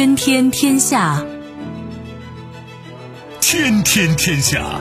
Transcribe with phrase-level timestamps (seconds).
[0.00, 1.22] 天天天下，
[3.38, 4.80] 天天天下。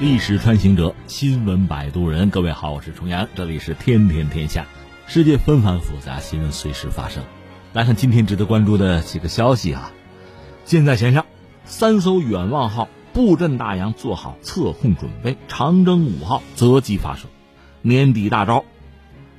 [0.00, 2.30] 历史穿行者，新闻摆渡人。
[2.30, 4.64] 各位好，我是重阳，这里是天天天下。
[5.06, 7.22] 世界纷繁复杂，新闻随时发生。
[7.74, 9.92] 来看今天值得关注的几个消息啊！
[10.64, 11.26] 箭在弦上，
[11.66, 15.38] 三艘远望号布阵大洋，做好测控准备。
[15.48, 17.28] 长征五号择机发射，
[17.80, 18.66] 年底大招，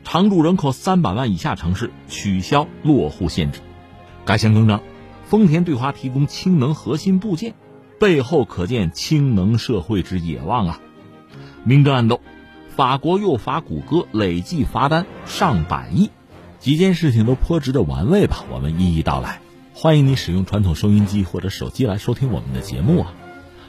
[0.03, 3.59] 常住人口三百万以下城市取消落户限制。
[4.25, 4.81] 改弦更张，
[5.25, 7.53] 丰田对华提供氢能核心部件。
[7.99, 10.81] 背后可见氢能社会之野望啊！
[11.63, 12.19] 明争暗斗，
[12.75, 16.09] 法国又罚谷歌累计罚单上百亿，
[16.57, 18.43] 几件事情都颇值得玩味吧？
[18.49, 19.39] 我们一一道来。
[19.75, 23.13] 欢迎你使用传统收音机或者手机来收听我们的节目啊！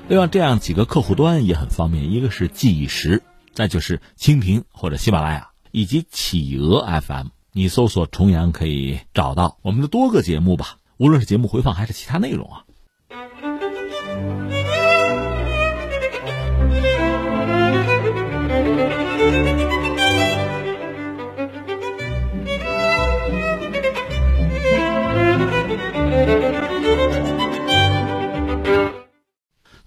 [0.08, 12.64] 另外，这样几个客户端也很方便，一个是计时，再就是蜻蜓或者喜马拉雅以及企鹅 FM，你搜索重阳可以找到我们的多个节目吧，无论是节目回放还是其他内容啊。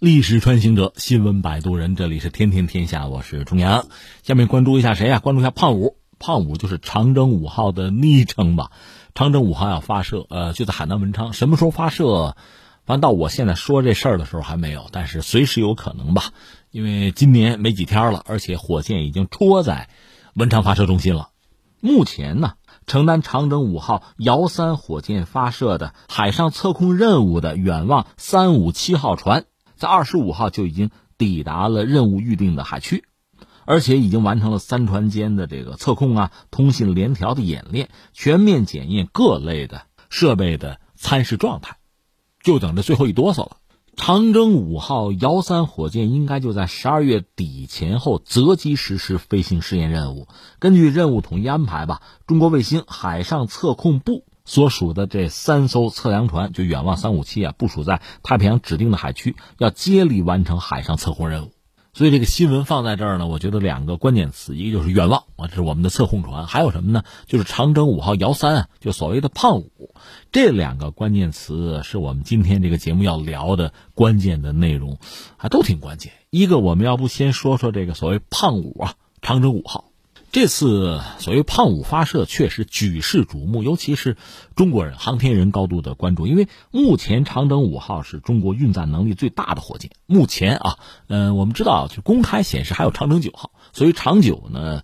[0.02, 3.86] 历史穿行者，新闻摆渡人，这里是天天天下，我是重阳。
[4.24, 5.20] 下面关注一下谁呀？
[5.20, 8.72] 关注一下胖五，胖五就是长征五号的昵称吧。
[9.14, 12.36] 长征五号要发射，呃，就在海南文昌，什么时候发射？
[12.84, 16.32] 反正到我现在说这事儿的时候还没有，但是随时有可能吧。
[16.72, 19.88] 因为今年没几天了，而且火箭已经戳在
[20.34, 21.30] 文昌发射中心了。
[21.80, 22.54] 目前呢，
[22.88, 29.46] 承担长征五号遥三火箭发射的海上测控任务的远望三五七号船。
[29.82, 33.04] 在二十五号就已经抵达了任务预定的海区，
[33.66, 41.78] 而且已经完成了三船间的这个测控啊、通信联调的演练，全面检验各类的设备的参试状态，
[42.44, 43.58] 就等着最后一哆嗦了。
[43.96, 50.28] 长征五号遥三火箭应该就在十二月底前后择机实施飞行试验任务。
[50.60, 54.26] 根据任务统一安排吧，中国卫星海上测控部。
[54.52, 61.54] 所属的这三艘测量船，就远望三五七啊，部署在太平洋指定的海区，要接力完成海上测控任务。
[61.94, 67.04] 所以这个新闻放在这儿呢，我觉得两个关键词，一个就是远望啊，这是我们的测控船，还有什么呢？
[67.28, 69.96] 就是长征五号遥三啊，就所谓的胖五。
[70.34, 74.98] 这两个关键词是我们今天这个节目要聊的关键的内容，
[75.38, 76.12] 还都挺关键。
[76.30, 79.91] 一个我们要不先说说这个所谓胖五啊，长征五号。
[80.32, 84.16] 这次所谓“胖五”发射确实举世瞩目，尤其是
[84.56, 86.26] 中国人、航天人高度的关注。
[86.26, 89.92] 因为目前长征五号是中国运载能力最大的火箭。
[90.06, 90.78] 目前啊，
[91.08, 94.84] 嗯，我们知道就公开显示还有长征九号，所以长九呢，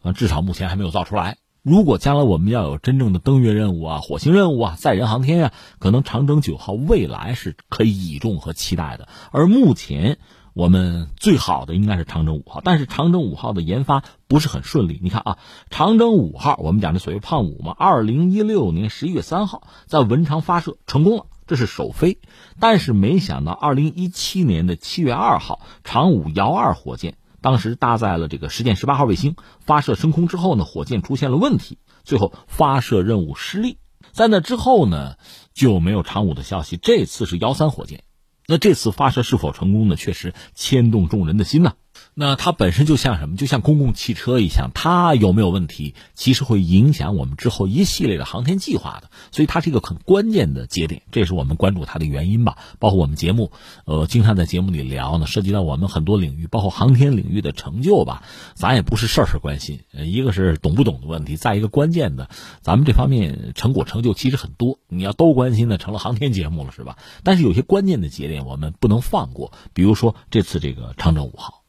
[0.00, 1.36] 呃，至少目前还没有造出来。
[1.62, 9.08] 如果将来我们要有真正的登月任务啊、火星任务啊、载人航天啊，可能长征九号未来是可以倚重和期待的。
[9.30, 10.16] 而目前。
[10.56, 14.98] 我们最好的应该是长征五号，但是长征五号的研发不是很顺利。
[15.02, 22.20] 你看啊，长征五号，我们讲的所谓“胖五”嘛，二零一六年十一月三号在文昌发射成功了，这是首飞。
[22.58, 33.76] 但是没想到，二零一七年的七月二号，长五遥二火箭当时搭载了这个实践十八号卫星发射升空之后呢，火箭出现了问题，最后发射任务失利。
[34.12, 35.16] 在那之后呢，
[35.52, 36.78] 就没有长五的消息。
[36.78, 38.04] 这次是遥三火箭。
[38.48, 39.96] 那这次发射是否成功呢？
[39.96, 41.74] 确实牵动众人的心呐。
[42.18, 43.36] 那它本身就像什么？
[43.36, 49.10] 就像公共汽车一样，它有没有问题，其实会影响我们之后一系列的航天计划的。
[49.32, 52.56] 所以它是一个很关键的节点，这也是我们关注它的原因吧。
[52.78, 53.52] 包括我们节目，
[53.84, 58.22] 呃，经常在节目里聊呢，涉及到我们很多领域，包括航天领域的成就吧。
[58.54, 62.30] 咱也不是事事关心，一个是懂不懂的问题，再一个关键的，
[62.62, 64.78] 咱们这方面成果成就其实很多。
[64.88, 66.96] 你要都关心的，成了航天节目了，是吧？
[67.24, 71.65] 但是有些关键的节点我们不能放过，比如说这次这个长征五号。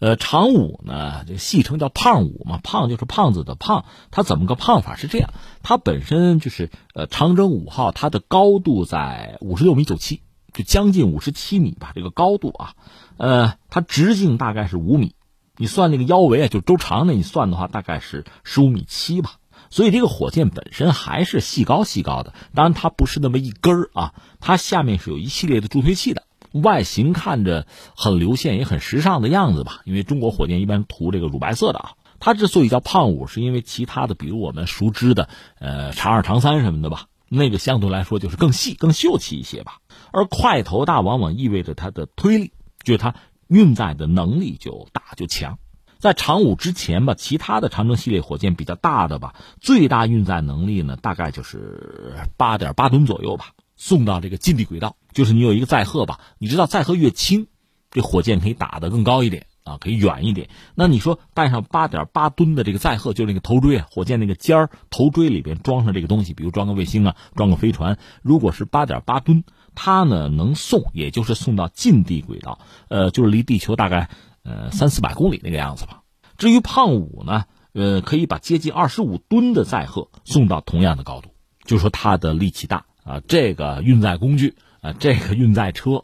[0.00, 3.84] 呃，长五呢，这戏称叫胖五嘛，胖就是胖子的胖。
[4.10, 4.94] 它怎么个胖法？
[4.94, 10.22] 是这样，它本身就是呃，长征五号，它的高度在五十六米九七，
[10.52, 12.74] 就将近五十七米吧，这个高度啊，
[13.16, 15.14] 呃，它直径大概是五米，
[15.56, 19.34] 你算那个腰围啊，就周长呢，你算的话大概是十五米七吧。
[19.70, 26.22] 所以这个火箭本身还是细高细高的，当然它不是那么一根儿啊，它下面是有一系列的助推器的。
[26.52, 27.66] 外形看着
[27.96, 29.82] 很流线，也很时尚的样子吧。
[29.84, 31.90] 因为中国火箭一般涂这个乳白色的啊。
[32.20, 35.28] 它之所以叫胖五，是因为其他的，比如我们熟知的，
[35.60, 39.78] 呃，长二、长三什么的吧，那个相对来说就是更细、更秀气一些吧。
[40.10, 42.52] 而块头大，往往意味着它的推力，
[42.82, 43.14] 就是它
[43.46, 45.58] 运载的能力就大就强。
[46.00, 54.96] 在长五之前吧，其他的长征系列火箭比较大的吧，最大运载能力呢，大概就是八点八吨左右吧，送到这个近地轨道。
[55.18, 57.48] 就是你有一个载荷吧，你知道载荷越轻，
[57.90, 60.48] 这火箭可以打得更高一点啊，可以远一点。
[60.76, 69.42] 那你说带上八点八吨的这个载荷，就是那个头锥啊，火箭那个尖儿头锥里边装上这个东西，比如装个卫星啊，装个飞船，如果是八点八吨，
[69.74, 74.08] 它呢能送，也就是送到近地轨道，呃，就是离地球大概。
[74.44, 76.04] 呃，三四百公里那个样子吧。
[76.38, 77.44] 至于胖五呢，
[77.74, 81.28] 呃，可以把接近二十五吨的载荷送到同样的高度，
[81.64, 84.54] 就说它的力气大啊，这个运载工具
[84.92, 86.02] 这个运载车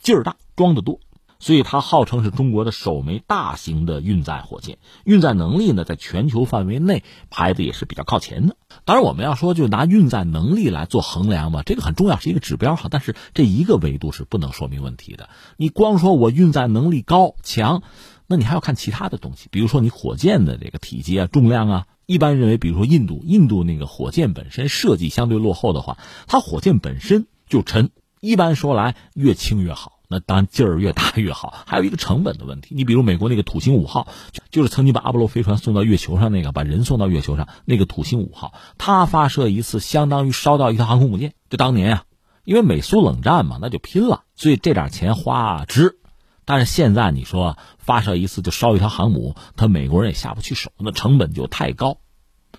[0.00, 1.00] 劲儿大，装得多，
[1.38, 8.56] 所以它号称是中国的首枚大型的运载火箭，运载能力呢，在全球范围内排的也是比较靠前的。
[8.84, 12.88] 当然，我们要说就拿运载能力来做衡量吧，这个很重要，是一个指标哈。
[12.90, 15.28] 但是这一个维度是不能说明问题的。
[15.56, 17.82] 你光说我运载能力高强，
[18.26, 21.86] 那你还要看其他的东西，比如说你火箭的这个体积啊、重量啊。
[22.04, 27.90] 一般认为，比如说印度，印度那个火箭本身设计相对落后的话，它火箭本身就沉。
[28.22, 29.98] 一般说来，越轻越好。
[30.06, 32.72] 那当然劲儿越大越好，还有一个成本的问题。
[32.76, 34.06] 你比如美国那个土星五号，
[34.48, 41.32] 就是曾经把阿波罗飞船送到月球上那个，把人送到月球上那个土星五号，它发射一次相当于烧掉一条航空母舰。
[41.50, 42.04] 就当年啊，
[42.44, 45.98] 因为美苏冷战嘛，那就拼了，所以这点钱花值。
[46.44, 51.98] 但是现在你说发射一次就烧一条航母，他美国人也下不去手，那成本就太高，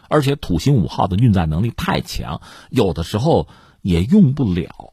[0.09, 3.47] 而且土星五号的运载能力太强，有的时候
[3.81, 4.92] 也用不了。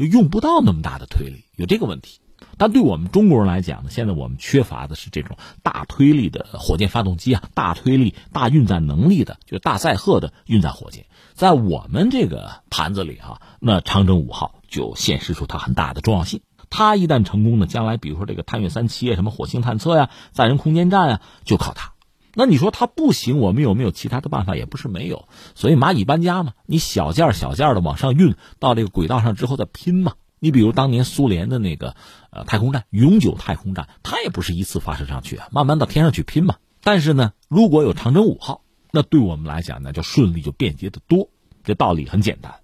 [0.00, 2.20] 就用不到那么大的推力，有这个问题。
[2.56, 11.04] 但对我们中国人来讲呢，现在我们缺乏的是这种大推力的火箭发动机啊，大推力、大运载能力的，就大载荷的运载火箭。
[11.34, 16.40] 在我们这个盘子里啊，那长征五号就显示出它很大的重要性。
[16.70, 21.92] 它一旦成功呢，将来比如说这个探月三期啊，什么火星探测呀、载人空间站啊，就靠它。
[22.34, 24.56] 那你说它不行，我们有没有其他的办法？
[24.56, 25.28] 也不是没有。
[25.54, 30.14] 所以蚂蚁搬家嘛，你小件儿小件儿的往上运到这个轨道上之后再拼嘛。
[30.38, 31.94] 你比如当年苏联的那个
[32.30, 36.56] 呃太空站，永久太空站，它也不是一次发射上去啊，慢慢到天上去拼嘛。
[36.82, 41.28] 但是呢，如果有长征五号，那对我们来讲呢，就顺利就便捷的多。
[41.62, 42.54] 这道理很简单。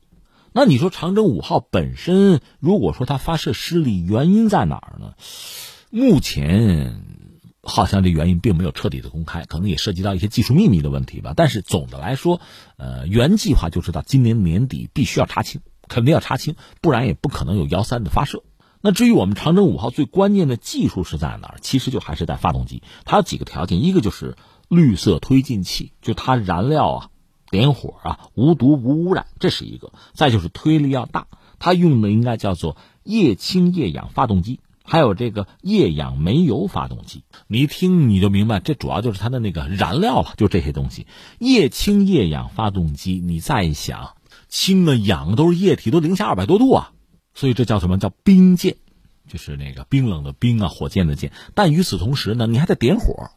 [0.53, 5.13] 那你说长征五号本身，如果说它发射失利，原因在哪儿呢？
[5.91, 7.03] 目前。
[7.67, 11.35] 好像这原因并没有彻底的公开，可能也涉及到一些技术秘密的问题吧。
[11.37, 12.41] 但是总的来说，
[12.77, 18.45] 呃，原计划就是到今年年底必须要查清，肯定要查清，不然也不可能有幺三的发射。
[18.83, 21.59] 那至于我们长征五号最关键的技术是在哪儿？
[21.61, 24.37] 其实就还是在发动机，它有几个条件，一个就是
[24.69, 27.11] 绿色推进器，就它燃料啊，
[27.51, 31.27] 点火啊无毒无污染，这是一个；再就是推力要大，
[31.59, 34.61] 它用的应该叫做液氢液氧发动机。
[34.87, 41.07] 还有这个液氧煤油发动机，你一听你就明白，这主要就是它的那个燃料了，就这些东西。
[41.39, 44.15] 液氢液氧发动机，你再一想，
[44.49, 46.93] 氢的氧都是液体，都零下二百多度啊，
[47.35, 48.77] 所以这叫什么叫冰箭，
[49.29, 51.33] 就是那个冰冷的冰啊，火箭的箭。
[51.55, 53.31] 但与此同时呢，你还得点火，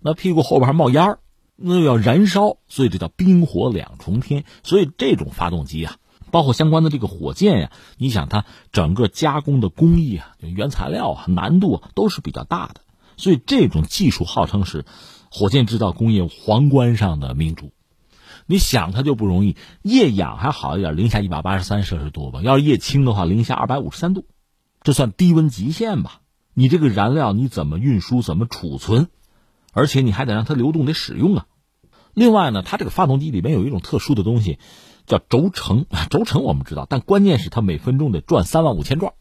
[0.00, 1.18] 那屁股后边还冒烟，
[1.54, 4.44] 那又要燃烧，所以这叫冰火两重天。
[4.62, 5.96] 所以这种发动机啊。
[6.30, 12.80] 包括相关的这个火箭呀，你想它整个加工的工艺啊，原材料啊，难度都是比较大的，
[13.16, 14.84] 所以这种技术号称是
[15.30, 17.72] 火箭制造工业皇冠上的明珠。
[18.46, 22.40] 你想它就不容易，液氧还好一点，零下一百八十三摄氏度吧。
[22.42, 24.24] 要是液氢的话，零下二百五十三度，
[24.82, 26.20] 这算低温极限吧？
[26.54, 29.08] 你这个燃料你怎么运输，怎么储存？
[29.74, 31.46] 而且你还得让它流动，得使用啊。
[32.14, 34.58] 另外呢，它这个发动机里面有一种特殊的东西。
[35.08, 39.14] 叫轴承， 轴承我们知道，但关键是它每分钟得转三万五千转。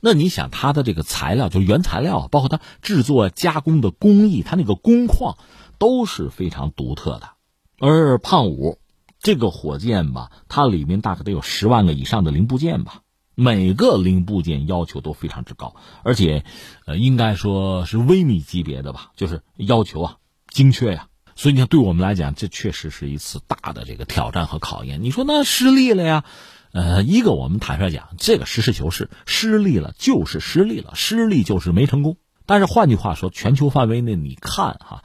[0.00, 5.38] 那你想，它的这个材料，就是原材料，包括它制作加工的工艺，它那个工况
[5.78, 7.30] 都是非常独特的。
[7.78, 8.78] 而胖五
[9.20, 13.00] 这个火箭吧，它里面大概得有十万个以上的零部件吧，
[13.34, 16.44] 每个零部件要求都非常之高，而且，
[16.84, 20.16] 呃，应该说是微米级别的吧，就是要求啊
[20.48, 21.08] 精确呀。
[21.36, 25.02] 所以你看，对我们来讲，这确实是一次大的这个挑战和考验。
[25.02, 26.24] 你说那失利了呀？
[26.72, 32.16] 呃，一个我们坦率讲，这个实事求是，失利了就是失利了，失利就是没成功。
[32.46, 35.04] 但是换句话说，全球范围内你看哈，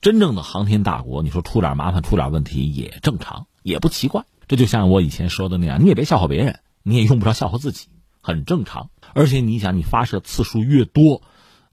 [0.00, 4.24] 真正的航天大国，你说出点麻烦、出点问题也正常，也不奇怪。
[4.46, 7.88] 这就像我以前说的那样，你也别笑话别人，你也用不着笑话自己，
[8.22, 8.88] 很正常。
[9.12, 11.20] 而且你想，你发射次数越多，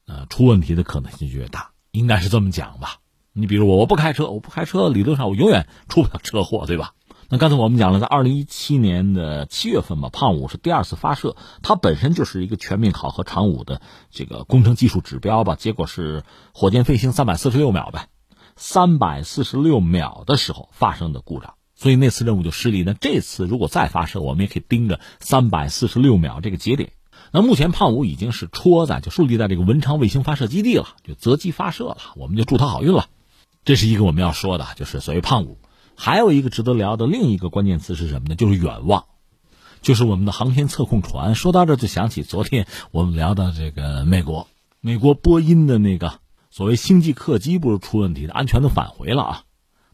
[0.08, 2.98] 呃，出问题的可能性就越大，应该是这么讲吧。
[3.38, 6.94] 你比如我，我不开车，我不开车，理论上我永远出不了车祸，对吧？
[7.28, 15.56] 那刚才我们讲了，在二零一七年的七月份吧，胖五是第二次发射，它本身就是一个全面考核长五的这个工程技术指标吧。
[15.56, 16.24] 结果是
[16.54, 18.08] 火箭飞行三百四十六秒呗，
[18.56, 22.84] 三百四十六秒的时候发生的故障，所以那次任务就失利。
[22.84, 26.94] 那这次如果再发射，我们也可以盯着三百四十六秒这个节点。
[27.32, 33.08] 那目前胖五已经是戳在就树立在这个文昌卫星发射基地了，就择机发射了，我们就祝他好运了。
[33.66, 35.58] 这是一个我们要说的，就是所谓胖五。
[35.96, 38.36] 还有一个值得聊的另一个关键词是什么呢？
[38.36, 39.06] 就是远望，
[39.82, 41.34] 就是我们的航天测控船。
[41.34, 44.48] 说到这，就想起昨天我们聊到这个美国，
[44.82, 46.20] 美国波音的那个
[46.52, 49.44] 所谓星际客机不是出问题的，安全的返回了啊。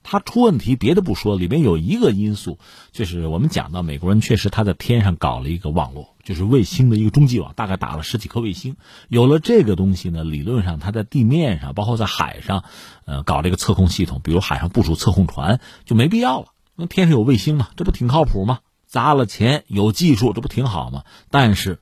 [0.04, 2.58] 它出问题，别的不说，里面有一个因素，
[2.92, 8.76] 就是我们讲到美国人确实他在天上搞了一个网络，就是卫星的一个中继网，大概打了十几颗卫星。
[9.08, 12.64] 有了这个东西呢，理论上它在地面上，包括在海上，
[13.06, 16.48] 呃，搞这个测控系统，比如海上部署测控船就没必要了。
[16.76, 18.60] 那天上有卫星嘛，这不挺靠谱吗？
[18.86, 21.04] 砸了钱有技术，这不挺好吗？
[21.30, 21.80] 但是，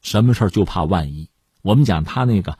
[0.00, 1.28] 什么事就怕万一。
[1.62, 2.58] 我们讲他那个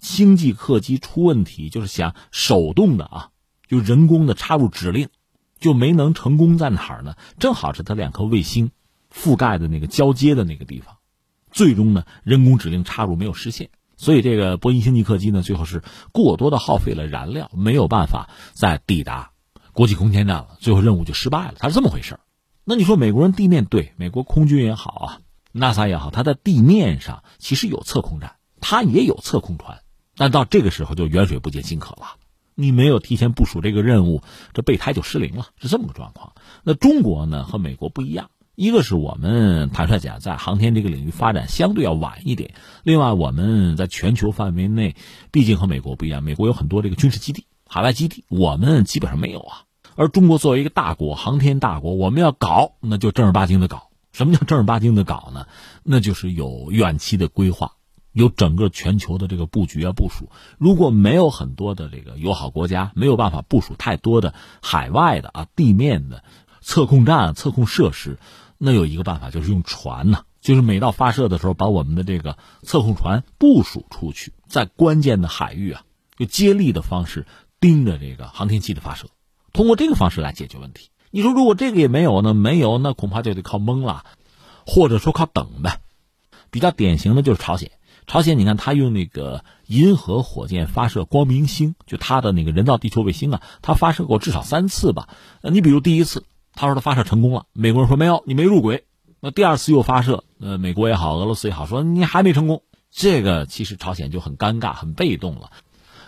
[0.00, 3.30] 星际客机出问题，就是想手动的啊。
[3.68, 5.08] 就人工的插入指令，
[5.60, 7.16] 就没能成功在哪儿呢？
[7.38, 8.70] 正好是他两颗卫星
[9.14, 10.96] 覆盖的那个交接的那个地方，
[11.50, 19.30] 最终呢，人工指令插入没有实现，所以这个波音星际客机呢，最后是过多的耗费了燃料，没有办法再抵达
[19.72, 21.54] 国际空间站了，最后任务就失败了。
[21.58, 22.18] 它是这么回事
[22.64, 25.20] 那你说美国人地面对美国空军也好啊
[25.54, 29.80] ，NASA 也好，它在地面上其实有测控站，它也有测控船，
[30.16, 32.16] 但到这个时候就远水不解近渴了。
[32.54, 34.22] 你没有提前部署这个任务，
[34.52, 36.34] 这备胎就失灵了，是这么个状况。
[36.62, 42.50] 那中国呢和美国不一样，一个是我们坦率讲，在航天这个领域发展相对要晚一点；
[42.82, 44.96] 另外，我们在全球范围内，
[45.30, 49.62] 毕竟和美国不一样，美国有很多这个军事基地、海外基地，我们基本上没有啊。
[49.94, 53.90] 而中国作为一个大国，航天大国，我们要搞，那就正儿八经的搞。
[54.10, 55.46] 什么叫正儿八经的搞呢？
[55.84, 57.74] 那就是有远期的规划。
[58.10, 66.24] 有整个全球的这个布局啊部署，如果没有很多的这个友好国家，没有办法部署太多的海外的啊地面的
[66.60, 68.18] 测控站、测控设施，
[68.58, 75.82] 那有一个办法就是用船呢，就是每到发射的时候，把我们的这个测控船部署出去，在关键的海域啊，
[76.16, 77.26] 就接力的方式
[77.60, 79.06] 盯着这个航天器的发射，
[79.52, 80.90] 通过这个方式来解决问题。
[81.10, 82.34] 你说如果这个也没有呢？
[82.34, 84.04] 没有，那恐怕就得靠蒙了，
[84.66, 85.80] 或者说靠等呗。
[86.50, 87.70] 比较典型的就是朝鲜。
[88.06, 95.08] 朝鲜，你看他用那个银河火箭发射光明星，就他的那个人造地球卫星啊，他发射过至少三次吧。
[95.42, 96.24] 你比如第一次，
[96.58, 98.84] 他说他发射成功了，美国人说没有，你没入轨。
[99.20, 102.64] 那第二次又发射，呃，美国也好，俄罗斯也好，说你还没成功。
[102.90, 105.52] 这个其实朝鲜就很尴尬、很被动了。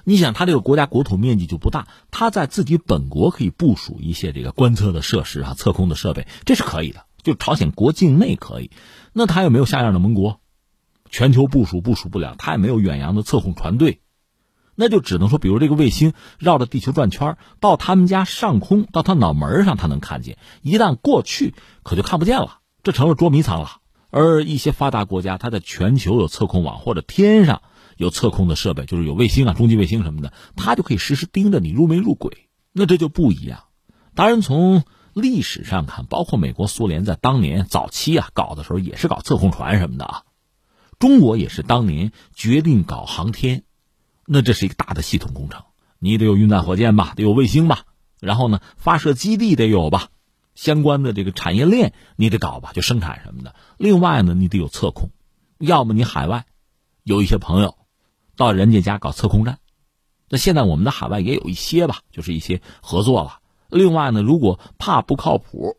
[0.02, 7.04] 你想，他这个国家国土面积就不大，他在自己本国可以部署一些这个观测的设施啊、测控的设备，这是可以的。
[7.23, 8.73] 就朝鲜国境内可以，
[9.12, 10.40] 那他有没有像样的盟国？
[11.11, 14.00] 全球部署部署不了，他也没有远洋的测控船队，
[14.80, 23.72] 那就只能说，比如这个卫星绕着地球转圈，到他们家上空，到他脑门上，他能看见；一旦过去，可就看不见了，这成了捉迷藏了。
[24.08, 27.60] 而一些发达国家，它在全球有测控网，或者天上
[27.99, 32.49] 有测控的设备，就是有卫星啊、中继卫星什么的，它就可以实时盯着你入没入轨。
[32.72, 33.64] 那这就不一样。
[34.14, 40.22] 当然，从历史上看，包括美国、苏联在当年早期啊搞的时候，也是搞测控船什么的啊。
[40.99, 43.64] 中国也是当年决定搞航天，
[44.32, 45.64] 那这是一个大的系统工程，
[45.99, 47.84] 你得有运载火箭吧，得有卫星吧，
[48.20, 50.10] 然后呢，发射基地得有吧，
[50.54, 53.56] 相关的这个产业链你得搞吧，就生产什么的。
[53.76, 55.10] 另外呢，你得有测控，
[55.58, 56.46] 要么你海外
[57.02, 57.76] 有一些朋友
[58.37, 59.58] 到人家家搞测控站，
[60.28, 63.40] 那现在我们的海外也有一些吧，就是一些合作了。
[63.68, 65.76] 另外呢，如果怕不靠谱。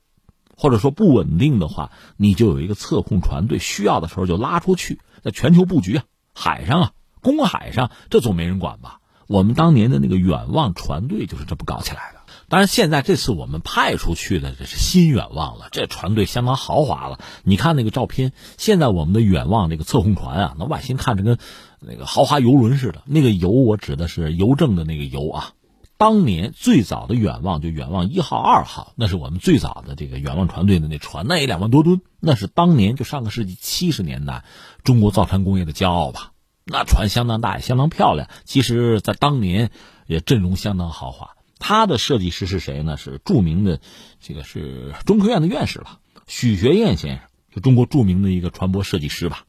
[0.57, 6.03] 或者说不稳定的话，你就有一个测控船队，需要的时候就拉出去，在全球布局啊，
[6.35, 6.91] 海上啊，
[7.21, 8.99] 公海上，这总没人管吧？
[9.27, 12.19] 我们当年的那个远望船队就是这么搞起来的。
[12.49, 17.17] 当然，现在这次我们派出去的这是新远望了，这船队相当豪华了。
[17.43, 21.37] 你看那个照片，现在我们的远望那个测控船啊，那外形看着跟
[21.79, 23.03] 那个豪华游轮似的。
[23.05, 25.51] 那个游我指的是邮政的那个油啊。
[25.97, 34.43] 当年最早的远望就远望一号、二号，那是我们最早的这个远望船队的那船，那也两万多吨，那是当年就上个世纪七十年代
[34.83, 36.33] 中国造船工业的骄傲吧。
[36.71, 38.29] 那船相当大，也相当漂亮。
[38.45, 39.71] 其实，在当年
[40.07, 41.31] 也阵容相当豪华。
[41.59, 42.97] 他的设计师是谁呢？
[42.97, 43.79] 是著名的，
[44.19, 49.43] 这个是中科院的院士了，许学燕先生，就中国著名的一个船舶设计师吧。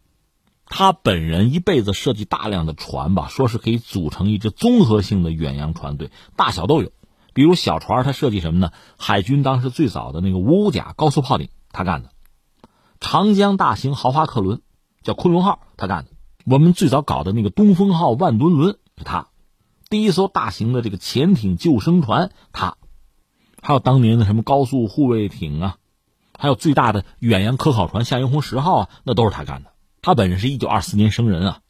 [0.66, 6.92] 他本人一辈子设计大量的船吧，说是可以组成一支综合性的远洋船队，大小都有。
[7.34, 8.72] 比如小船，他设计什么呢？
[8.98, 12.10] 海军当时最早的那个五五甲高速炮艇，他干的；
[13.00, 14.60] 长江大型豪华客轮
[15.02, 16.10] 叫昆仑号，他干的；
[16.44, 19.28] 我们最早搞的那个东风号万吨轮是他；
[19.88, 22.76] 第一艘大型的这个潜艇救生船他；
[23.60, 25.76] 还有当年的什么高速护卫艇啊，
[26.38, 29.70] 还有最大的远洋科考船夏英红十号啊，那都是他干的。
[30.00, 31.60] 他本人是一九二四年生人啊，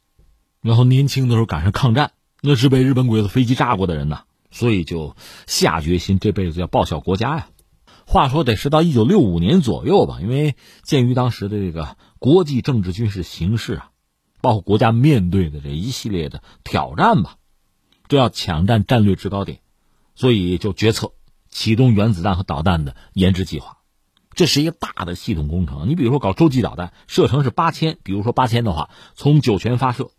[0.61, 4.23] 然后年轻的时候赶上抗战，那是被日本鬼子飞机炸过的人呐。
[4.49, 5.15] 所以就
[5.47, 7.47] 下决心这辈子要报效国家呀。
[8.05, 13.89] 话说得是到一九六五年左右吧，因为鉴于当时的这个国际政治军事形势啊，
[14.43, 17.37] 包括国家面对的这一系列的挑战吧，
[18.09, 19.61] 这要抢占战略制高点，
[20.15, 21.13] 所以就决策
[21.47, 23.77] 启动原子弹和导弹的研制计划。
[24.33, 25.87] 这是一个大的系统工程。
[25.87, 30.11] 你比如说搞洲际导弹，射程是八千，比如说八千的话，从酒泉发射，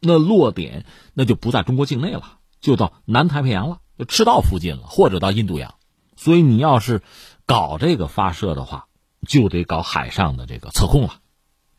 [0.00, 2.40] 那落点那就不在中国境内了。
[2.60, 5.76] 就到南太平洋了，就赤道附近了，或者到印度洋。
[6.16, 7.02] 所以你要是
[7.46, 8.86] 搞这个发射的话，
[9.28, 11.20] 就得搞海上的这个测控了，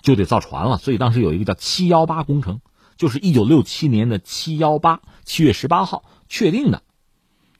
[0.06, 0.78] 就得造船了。
[0.78, 2.62] 所以当时有一个叫七幺八工程，
[2.96, 6.82] 就是一九六七年的七幺八七月十八号确定的，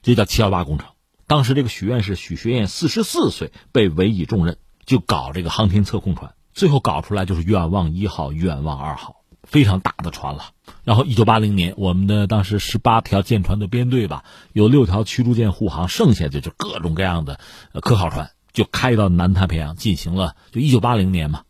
[0.00, 0.88] 这叫七幺八工程。
[1.26, 6.32] 当时这个许愿是许学燕四十四岁，被委以重任，就搞这个航天测控船。
[6.54, 9.16] 最后搞出来就是远望一号、远望二号。
[9.42, 10.46] 非常大的船了，
[10.82, 17.38] 然后一九八零年，我们的当时十八条舰船的编队吧，有六条驱逐舰护航，剩下的就各种各样的
[17.80, 21.42] 科考船就开到南太平洋进行了，就一九八零年嘛，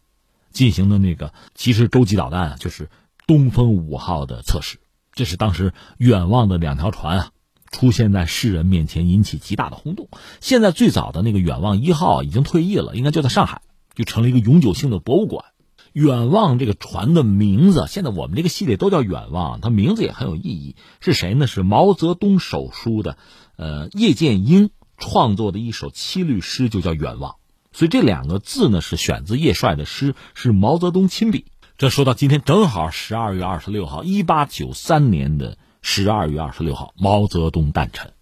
[0.57, 2.89] 进行的那个其实洲际导弹啊就是
[3.27, 4.79] 东风五号的测试，
[5.13, 7.31] 这是当时远望的两条船啊，
[7.71, 10.09] 出现在世人面前，引起极大的轰动。
[10.41, 13.61] 现在最早的那个远望一号已经退役了，应该就在上海，
[13.95, 15.45] 就成了一个永久性的博物馆。
[15.93, 20.75] 远望这个船的名字，现在我们这个系列都叫远望，它名字也很有意义。
[21.01, 21.47] 是谁呢？
[21.47, 23.19] 是毛泽东手书的，
[23.57, 27.37] 呃，叶剑英创作的一首七律诗，就叫远望。
[27.77, 31.45] 所以这两个字呢，是选自叶帅的诗，是毛泽东亲笔。
[31.77, 38.15] 这说到今天，正好十二月二十六号，一八九三年的十二月二十六号，毛泽东诞辰，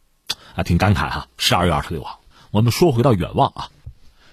[0.57, 1.29] 啊，挺感慨哈。
[1.39, 2.19] 十二月二十六号，
[2.51, 3.69] 我们说回到远望啊。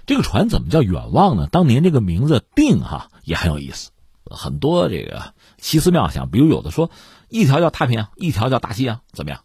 [0.07, 1.45] 这个船怎么叫远望呢？
[1.51, 3.91] 当年这个名字定哈也很有意思，
[4.25, 6.31] 很多这个奇思妙想。
[6.31, 6.89] 比如有的说
[7.29, 9.41] 一条叫太平洋，一条叫大西洋，怎么样？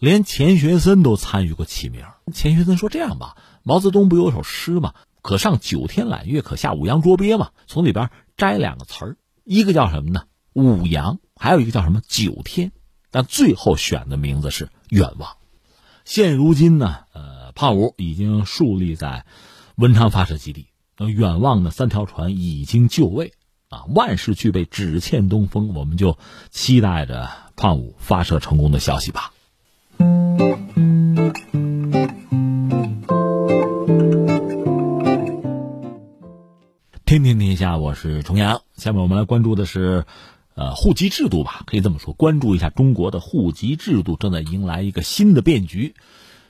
[0.00, 2.04] 连钱学森都参与过起名。
[2.34, 3.36] 钱学森说：“这样吧，
[3.68, 4.94] 毛泽东不有首诗吗？
[5.22, 7.50] 可上九天揽月，可下五洋捉鳖嘛。
[7.66, 10.22] 从里边摘两个词儿，一个叫什么呢？
[10.52, 12.70] 五洋，还有一个叫什么九天。
[13.10, 15.32] 但最后选的名字是远望。
[16.04, 19.26] 现如今呢，呃，胖五已经树立在。”
[19.74, 23.32] 文昌发射基地，远望的三条船已经就位，
[23.68, 25.74] 啊，万事俱备，只欠东风。
[25.74, 26.16] 我们就
[26.50, 29.32] 期待着胖五发射成功的消息吧。
[37.06, 38.62] 天天天下，我是重阳。
[38.74, 40.06] 下面我们来关注的是，
[40.56, 45.94] 呃，户籍制度吧，可以这么说，关注一下中国的户籍制度正在迎来一个新的变局。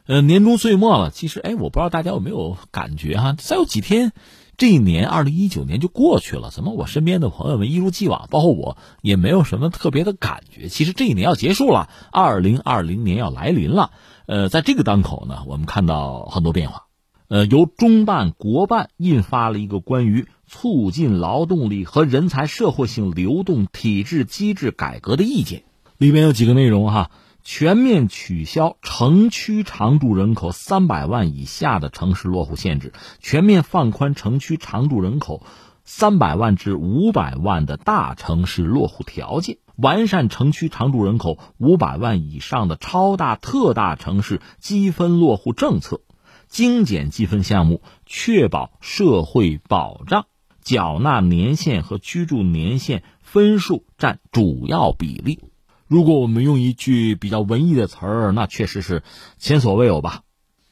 [0.07, 3.35] 呃，年终岁末了，其实，哎，我不知道大家有没有感觉哈？
[3.35, 4.13] 再有几天，
[4.57, 6.51] 这一年二零一九年就过去了。
[6.51, 10.71] 怎么我身边的朋友们一如既往，包括我，也没有什么特别的感觉？
[10.71, 13.91] 其实这一年要结束了，二零二零年要来临了。
[14.25, 16.85] 呃，在这个当口呢，我们看到很多变化。
[17.29, 25.65] 呃，由中办国办印发了一个关于促进劳动力和人才社会性流动体制机制改革的意见，
[25.99, 27.11] 里面有几个内容哈。
[27.49, 35.47] 全面取消城区常住人口三百万以下的城市落户限制，全面放宽城区常住人口
[35.85, 46.01] 三百万至五百万的大城市落户条件，完善城区常住人口五百万以上的超大、特大城市积分落户政策，
[46.49, 50.27] 精简积分项目，确保社会保障，
[50.67, 55.39] 缴纳年限和居住年限分数占主要比例。
[55.87, 59.05] 如果我们用一句比较文艺的词儿，那确实是
[59.39, 60.23] 前所未有吧。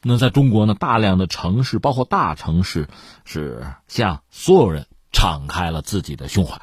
[0.03, 2.89] 那在中国呢，大量的城市，包括大城市，
[3.23, 6.59] 是向所有人敞开了自己的胸怀。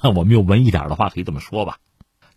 [0.00, 1.76] 那我们用文艺点的话，可以这么说吧。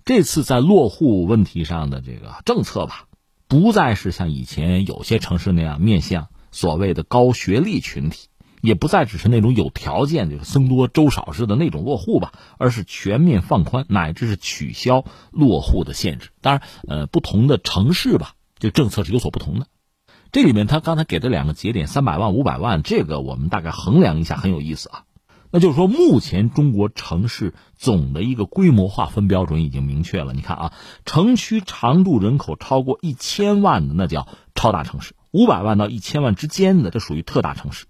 [0.03, 3.05] 这次在落户问题上的这个政策吧，
[3.47, 8.27] 不再是像以前有些城市那样面向所谓的高学历群体。
[8.65, 16.29] 也不再只是那种有条件的僧多粥少式的那种落户吧，而是全面放宽乃至是取消落户的限制。
[16.41, 19.67] 当然，呃，不同的城市吧，这政策是有所不同的。
[20.31, 25.03] 这里面他刚才给的两个节点，三百万、五百万，这个我们大概衡量一下，很有意思啊。
[25.51, 30.33] 那就是说，目前中国城市总的一个规模划分标准已经明确了。
[30.33, 30.73] 你看啊，
[31.05, 37.85] 城区常住人口超过一千万的那叫超大城市，五百万到一千万之间的这属于特大城市，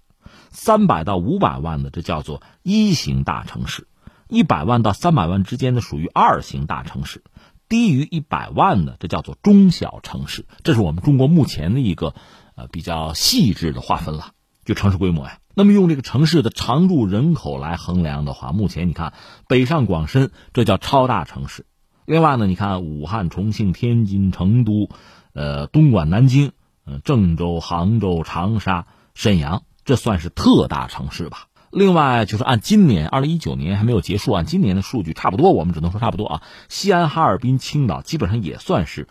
[0.56, 3.86] 三百到五百万的这叫做一型大城市，
[4.26, 7.22] 一百万到三百万之间的属于二型大城市，
[7.68, 10.46] 低于一百万的这叫做中小城市。
[10.64, 12.14] 这是我们中国目前的一个
[12.54, 14.30] 呃比较细致的划分了，
[14.64, 15.38] 就城市规模呀。
[15.54, 19.12] 那么用这个城市的常住人口来衡量的话，目前你看
[19.48, 21.66] 北上广深这叫超大城市，
[22.06, 24.88] 另外呢，你看武汉、重庆、天津、成都，
[25.34, 26.52] 呃，东莞、南京，
[26.86, 31.46] 呃，郑州、杭州、长沙、沈阳，这算是特大城市吧。
[31.70, 36.42] 另外就是按今年二零一九年还没有结束，按今年的数据差不多，我们只能说差不多啊。
[36.68, 39.08] 西安、哈尔滨、青岛基本上也算是，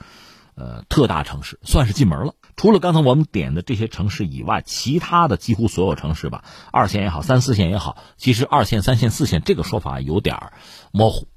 [0.56, 2.34] 呃，特大城市，算是进门了。
[2.56, 10.52] 除了刚才我们点的这些城市以外，其他的几乎所有城市吧，二线也好，三四线也好，其实二线、三线、四线这个说法有点
[10.92, 11.28] 模糊。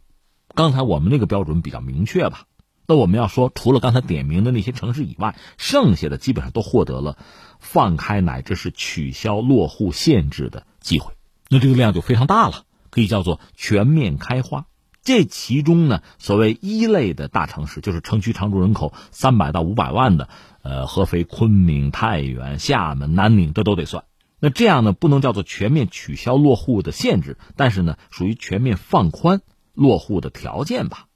[0.54, 2.44] 刚才我们那个标准比较明确吧？
[2.90, 7.18] 那我们要说，除了刚才点名的那些城市以外，剩下的基本上都获得了
[7.58, 11.12] 放开乃至是取消落户限制的机会。
[11.50, 14.64] 那这个量就非常大了，可以叫做全面开花。
[15.02, 20.30] 这其中呢，所谓一类的大城市，就是城区常住人口三百到五百万的。
[20.62, 24.04] 呃，合肥、昆明、太原、厦门、南宁，这都得算。
[24.40, 29.42] 那这样呢，不能叫做全面取消落户的限制，但是呢，属于全面放宽
[29.74, 31.07] 落户的条件吧。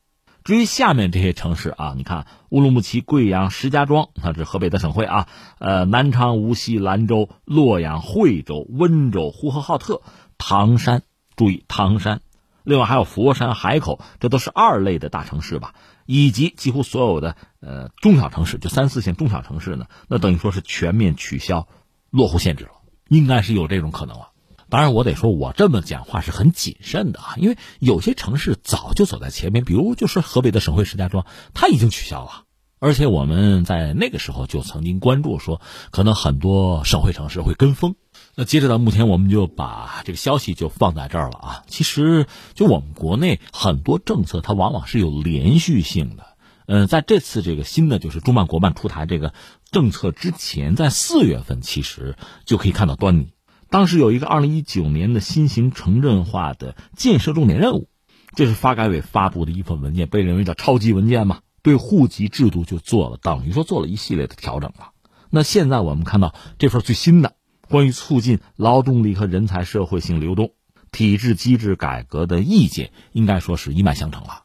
[0.44, 5.28] 至于下面这些城市啊，你看乌鲁木齐、贵阳、石家庄，它是河北的省会啊。
[5.59, 10.02] 呃，南昌、无锡、兰州、洛阳、惠州、温州、呼和浩特、
[10.38, 11.02] 唐山，
[11.37, 12.20] 注意唐山。
[12.64, 15.74] 另外还有佛山、海口，这都是二类的大城市吧。
[16.05, 21.68] 以及几乎所有的呃中小城市，就三四线中小城市呢，那等于说是全面取消
[22.11, 22.70] 落户限制了，
[23.09, 24.31] 应该是有这种可能了。
[24.72, 32.44] 当然，我得说，我这么讲话是很谨慎的啊，因为有些城市早就走在前面，比如就是河北的省会石家庄，它已经取消了，
[32.78, 37.96] 而且我们在那个时候就曾经关注说，可能很多省会城市会跟风。
[38.35, 41.64] 那接着到目前，我们就把这个消息就放在这儿了啊。
[41.66, 46.24] 其实，就我们国内很多政策，它往往是有连续性的。
[46.64, 49.35] 嗯，在这次这个新的就是中办国办出台这个
[49.70, 53.35] 政策之前，在四月份其实就可以看到端倪。
[53.72, 57.88] 当时有一个二零一九年的新型城镇化的建设重点任务，
[58.37, 61.40] 这是发改委发布的一份文件，被认为叫超级文件嘛。
[61.62, 64.90] 对户籍制度就做了，等于说做了一系列的调整了。
[65.30, 67.35] 那现在我们看到这份最新的。
[67.68, 70.52] 关于促进劳动力和人才社会性流动、
[70.90, 74.42] 体制机制改革的意见，应该说是一脉相承了。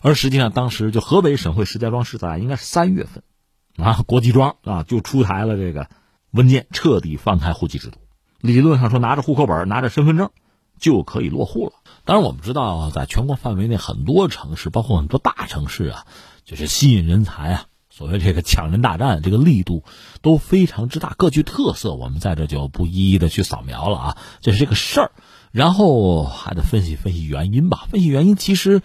[0.00, 3.22] 而实际上，当时就河北省会石家庄市在应该是三月份，
[3.76, 5.90] 啊，国际庄啊就出台了这个
[6.30, 7.98] 文件，彻底放开户籍制度。
[8.44, 10.28] 理论上说，拿着户口本、拿着身份证
[10.78, 11.72] 就可以落户了。
[12.04, 16.06] 当然，我们知道，在全国范围内很多城市，包括很多大城市啊，
[16.44, 17.64] 就是吸引人才啊。
[17.88, 19.82] 所谓这个抢人大战，这个力度
[20.20, 21.94] 都非常之大，各具特色。
[21.94, 25.12] 我们在这就不一一的去扫描了啊，这是这个事儿。
[25.50, 27.86] 然后还得分析分析原因吧。
[27.90, 28.82] 分析原因，其实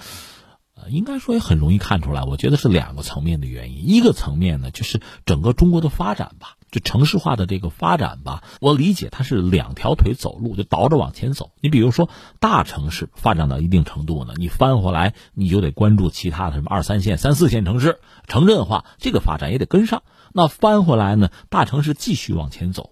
[0.73, 2.23] 呃，应该说也很容易看出来。
[2.23, 3.89] 我觉得是两个层面的原因。
[3.89, 6.55] 一个层面呢，就是整个中国的发展吧。
[6.71, 11.51] 就城市化的这个发展吧，我理解它是两条腿走路，就倒着往前走。
[11.61, 20.03] 你比如说大城市发展到一定程度呢，你翻回来你就得关注其他的什么二三线、三四线城市城镇化这个发展也得跟上。
[20.31, 22.91] 那翻回来呢，大城市继续往前走，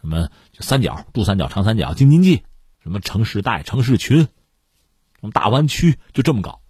[0.00, 2.42] 什么就三角、珠三角、长三角、京津冀，
[2.82, 4.28] 什么城市带、城市群，什
[5.20, 6.60] 么大湾区，就这么搞。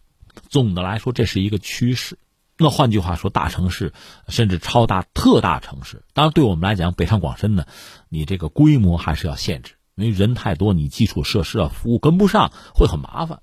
[0.48, 2.18] 总的来说，这是一个趋势。
[2.60, 3.92] 那换句话说，大城市
[4.26, 7.66] 甚至超大、特大城市，当然对我们来讲，北上广深呢，
[8.08, 13.42] 你这个规模还是要限制，因为人太多，你基础设施啊、服务跟不上，会很麻烦。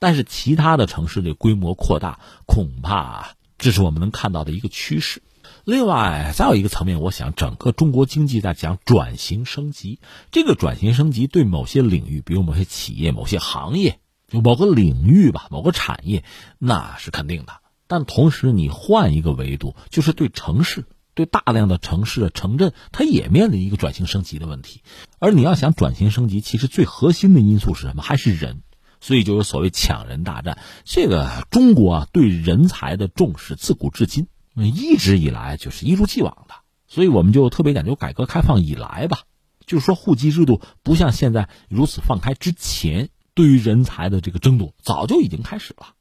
[0.00, 5.22] 但是其他的城市的规模扩大，恐怕这是我们能看到的一个趋势。
[5.64, 10.00] 另外，再有一个层面，我想整个中国经济在讲转型升级，
[10.32, 14.00] 这个转型升级对某些领域，比如某些企业、某些行业、
[14.32, 16.24] 某个领域吧、某个产业，
[16.58, 17.52] 那是肯定的。
[17.90, 24.82] 但同时，你换一个维度，就是对城市、对大量的城市、城镇，它也面临一个转型升级的问题。
[25.18, 28.02] 而你要想转型升级，其实最核心的因素是什么？
[28.02, 28.62] 还是人。
[29.00, 30.58] 所以就有所谓抢人大战。
[30.84, 36.54] 这个中国啊，对人才的重视，自古至今，一直以来就是一如既往的。
[36.86, 39.22] 所以我们就特别讲究改革开放以来吧，
[39.66, 45.94] 就是说户籍制度不像现在如此放开之前，对于人才的这个争夺早就已经开始了。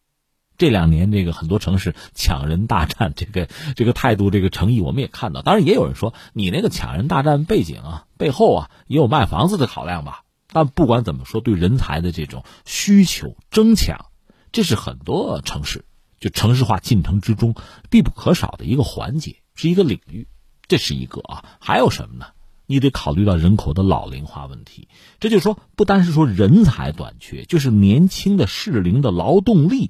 [0.59, 5.41] 这两年，这个很多城市抢人大战， 这个这个态度，这个诚意，我们也看到。
[5.41, 10.25] 当然，也有人说，你那个抢人大战背景啊，背后啊，也有卖房子的考量吧？
[10.51, 14.05] 但不管怎么说，对人才的这种需求争抢，
[14.51, 15.85] 这是很多城市
[16.19, 17.55] 就城市化进程之中
[17.89, 20.27] 必不可少的一个环节，是一个领域。
[20.67, 22.27] 这是一个啊，还有什么呢？
[22.67, 24.87] 你得考虑到人口的老龄化问题。
[25.19, 29.89] 这就是说，不单是说人才短缺，就是年轻的适龄的劳动力，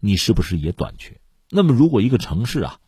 [0.00, 1.20] 你是不是也短缺？
[1.50, 2.78] 那么，如果一个城市啊，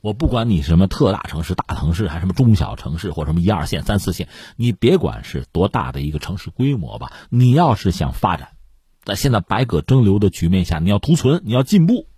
[0.00, 8.48] 我不管你什么特大城市、大城市，还什么中小城市，或什么一二线、三四线，你别管是多大的一个城市规模吧，你要是想发展，
[9.04, 12.08] 在现在百舸争流的局面下，你要图存，你要进步，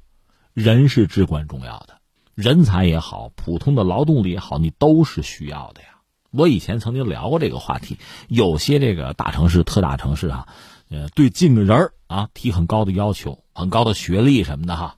[0.55, 1.99] 人是至关重要的，
[2.35, 5.88] 人才也好，普通的劳动力也好，你都是需要的呀。
[6.31, 10.49] 我以前曾经聊过这个话题，有些这个大城市、特大城市啊，
[10.88, 14.97] 呃，对进个人啊提很高的要求，很高的学历什么的哈。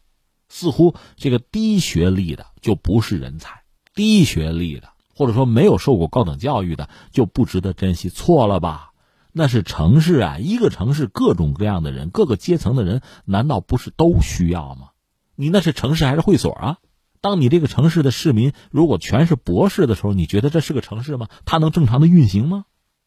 [0.49, 3.62] 似乎这个低学历的就不是人才，
[3.94, 8.92] 低学历的或者说没有受过高等教育的就不值得珍惜，错了吧？
[9.33, 14.88] 那是城市啊，一个城市各种各样的人，各个阶层的人，难道不是都需要吗？
[15.35, 16.79] 你那是城市还是会所啊？
[17.20, 21.29] 当你这个城市的市民如果全是博士的时候，你觉得这是个城市吗？
[21.44, 22.64] 它能正常的运行吗？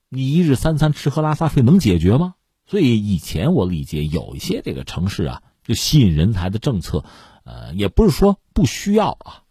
[0.09, 2.35] 你一日三餐吃喝拉撒睡能解决吗？
[2.69, 7.03] 所以以前我理解有一些这个城市啊，就吸引人才的政策。
[7.43, 9.41] 呃，也不是说不需要啊，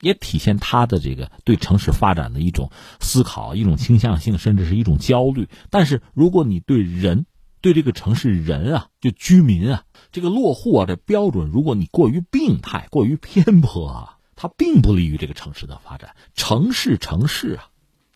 [0.00, 2.70] 也体现他的这个对城市发展的一种
[3.00, 5.48] 思考、一种倾向性，甚至是一种焦虑。
[5.68, 7.26] 但是，如果你对人、
[7.60, 16.14] 对这个城市人啊，就居民啊，这个落户啊这标准，如果你过于病态、过于偏颇啊，它并不利于这个城市的发展。
[16.36, 17.70] 城市，城市啊，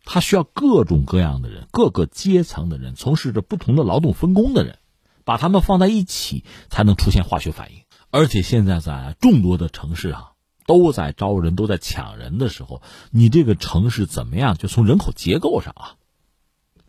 [0.06, 4.78] 它需要各种各样的人，各个阶层的人，从事着不同的劳动分工的人，
[5.24, 7.80] 把他们放在一起，才能出现化学反应。
[8.10, 10.30] 而且现在在众多的城市啊，
[10.64, 14.56] 都在招人，都在抢人的时候，你这个城市怎么样？
[14.56, 15.94] 就从人口结构上啊，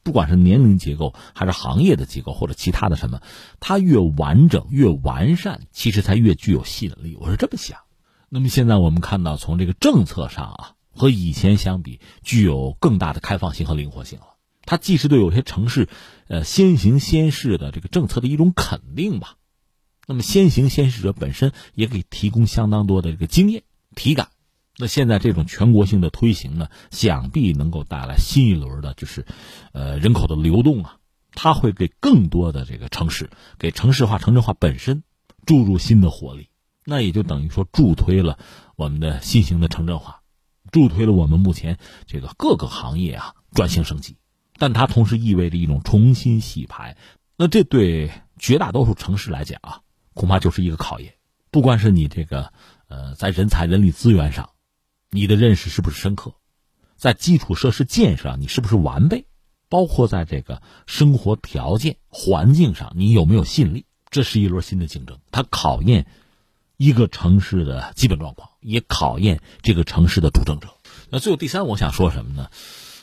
[0.04, 3.20] 不管是年龄结构，还是行业的结构，或者其他的什么，
[3.60, 7.18] 它越完整、越完善，其实才越具有吸引力。
[7.20, 7.80] 我是这么想。
[8.30, 14.36] 那么现在我们看到，从这个政策上啊，和以前相比，具有更大的开放性和灵活性了。
[14.66, 15.88] 它既是对有些城市，
[16.28, 19.38] 呃，先行先试的这个政策的一种肯定吧。
[20.06, 23.64] 那么先行先试者本身也可以提供相当多的这个经验
[23.96, 24.30] 体感，
[24.78, 29.26] 那现在这种全国性的推行呢，想必能够带来新一轮的，就是，
[29.74, 30.98] 呃，人口的流动啊，
[31.34, 35.04] 它会给更多的这个城市，给城市化、城镇化本身
[35.46, 36.50] 注入新的活力，
[36.86, 38.38] 那也就等于说助推了
[38.76, 40.17] 我们的新型的城镇化，
[40.72, 44.18] 助推了我们目前这个各个行业啊转型升级，
[44.58, 46.98] 但它同时意味着一种重新洗牌，
[47.36, 49.82] 那这对绝大多数城市来讲啊。
[50.14, 51.14] 恐怕就是一个考验，
[51.52, 52.52] 不管是你这个，
[52.88, 54.50] 呃，在人才、人力资源上，
[55.12, 56.34] 你的认识是不是深刻，
[56.96, 59.28] 在基础设施建设上你是不是完备，
[59.70, 66.08] 包括在这个生活条件、环境上你有没有吸引力，这是一轮新的竞争，它考验
[66.78, 70.70] 一个城市的基本状况，也考验这个城市的主政者。
[71.10, 72.50] 那最后第三，我想说什么呢？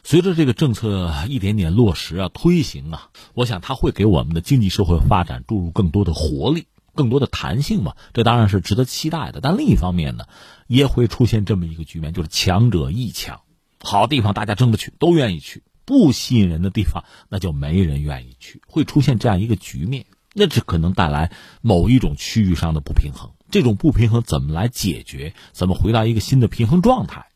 [0.02, 6.66] 随着这个政策一点点落实啊、推行啊，我想它会给我们的经济社会发展注入更多的活力。
[6.96, 9.40] 更多的弹性嘛，这当然是值得期待的。
[9.40, 10.26] 但另一方面呢，
[10.68, 13.40] 也会出现这么一个局面，就是强者易强，
[13.80, 18.62] 好地方大家争着去，都愿意去；不吸引人的地方，那就没人愿意去。
[18.68, 21.32] 会出现这样一个局面，那这可能带来
[21.62, 23.32] 某一种区域上的不平衡。
[23.54, 25.32] 这种不平衡怎么来解决？
[25.52, 27.26] 怎么回到一个新的平衡状态？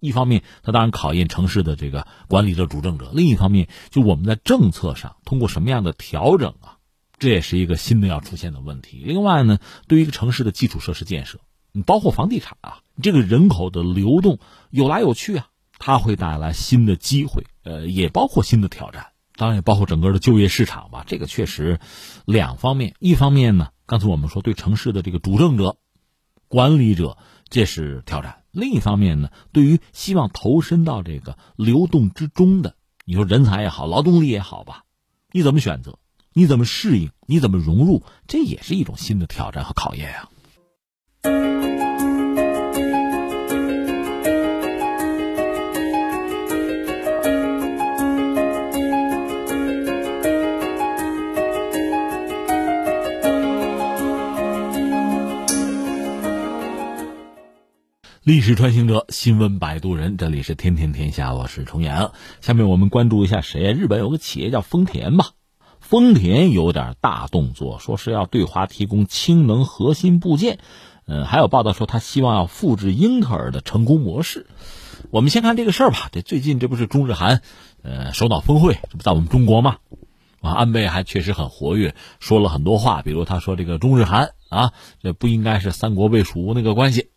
[0.00, 6.78] 一方面，它当然考验城市的这个管理者、主政者；另一方面，就我们在政策上通过什么样的调整啊？
[7.18, 9.02] 这也是一个新的要出现的问题。
[9.04, 11.38] 另外呢，对于一个城市的基础设施建设，
[11.72, 14.38] 你包括房地产啊，这个人口的流动
[14.70, 21.04] 有来有去啊，它会带来新的机会，呃，也包括新的挑战，当然也包括整个的就业市场吧。
[21.06, 21.78] 这个确实
[22.24, 25.78] 两方面，一方面呢，刚才我们说对城市的这个主政者、
[26.46, 27.16] 管理者
[27.48, 34.84] 这是挑战；另一方面呢，对于希望投身到这个流动之中的，你说人才也好，劳动力也好吧，
[35.32, 35.98] 你怎么选择？
[36.34, 37.12] 你怎么适应？
[37.26, 38.02] 你怎么融入？
[38.26, 40.28] 这也是一种新的挑战和考验啊！
[58.28, 62.12] 历史穿行者，新闻摆渡人，这里是天天天下，我是重阳。
[62.42, 63.72] 下面我们关注一下谁啊？
[63.72, 65.30] 日本有个企业叫丰田吧。
[65.80, 70.58] 丰田有点大动作，说是要对华提供氢能核心部件，
[71.06, 74.46] 嗯，还有报道说他希望要复制英特尔的成功模式。
[75.10, 76.10] 我们先看这个事儿吧。
[76.12, 77.40] 这最近这不是中日韩，
[77.82, 79.78] 呃，首脑峰会，这不在我们中国吗？
[80.42, 87.08] 啊，安倍还确实很活跃，说了很多话，比如他说这个中日韩啊，这不应该是三国魏蜀吴那个关系。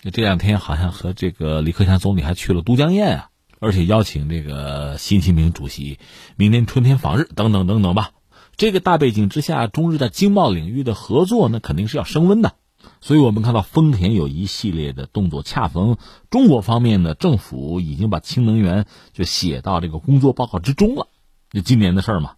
[0.00, 5.98] 这两天好像和这个李克强总理还去了都江堰啊，而且邀请这个习近平主席
[6.36, 8.12] 明年春天访日等等等等吧。
[8.56, 12.54] 这个大背景之下，中日在经贸领域的合作呢，肯定是要升温的。
[13.00, 15.96] 所以我们看到丰田有一系列的动作，恰逢
[16.30, 21.08] 中国方面呢，政府已经把氢能源就写到这个工作报告之中了。
[21.50, 22.34] 就今年的事儿嘛，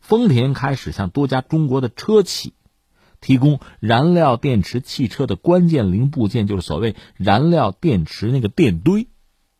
[0.00, 2.54] 丰田开始向多家中国的车企。
[3.22, 9.08] 提供燃料电池汽车的关键零部件，就是所谓燃料电池那个电堆。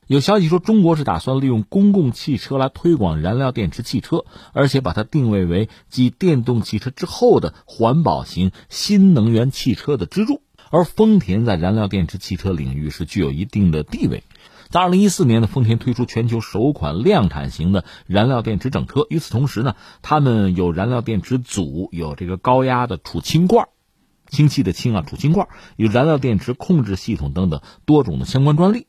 [0.09, 10.43] 有消息说，中国是打算利用公共汽车来推广燃料电池汽车，而且把它定位为继电动汽车之后的环保型新能源汽车的支柱。
[10.71, 14.25] 而丰田在燃料电池汽车领域是具有一定的地位。
[14.73, 19.07] 在二零一四年呢，丰田推出全球首款量产型的燃料电池整车。
[19.11, 23.69] 与此同时呢，他们有燃料电池组，有这个高压的储氢罐，
[24.29, 28.87] 氢气的氢啊，储氢罐，有燃料电池控制系统等等多种的相关专利。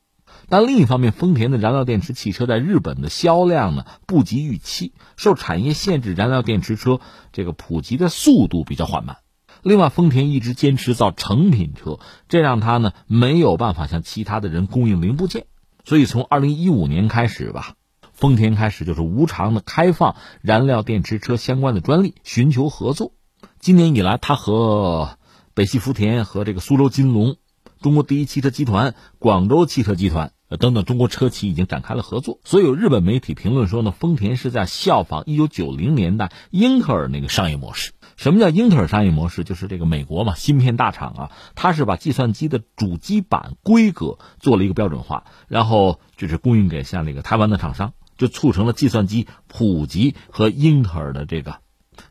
[0.47, 7.01] 但另一方面，丰田的燃料电池汽车在日本的销量呢不及预期，受产业限制，燃料电池车
[7.33, 9.17] 这个普及的速度比较缓慢。
[9.61, 15.45] 另外，丰田一直坚持造成品车，这让他呢没有办法向其他的人供应零部件。
[15.85, 17.75] 所以，从二零一五年开始吧，
[18.13, 23.11] 丰田开始就是无偿的开放燃料电池车相关的专利，寻求合作。
[23.59, 25.17] 今年以来，他和
[25.53, 27.35] 北汽福田、和这个苏州金龙、
[27.81, 32.39] 中国第一汽车集团、广州汽车集团等等中国车企已经展开了合作。
[32.45, 37.91] 所以，有日本媒体评论说呢，丰田是在效仿一九九零年代英特尔那个商业模式。
[38.23, 39.43] 什么叫英特尔商业模式？
[39.43, 51.57] 就是这个美国嘛，芯片大厂啊，它是把计算机的主机板规格做了一个标准化，然后就是供应给像那个台湾的厂商，就促成了计算机普及和英特尔的这个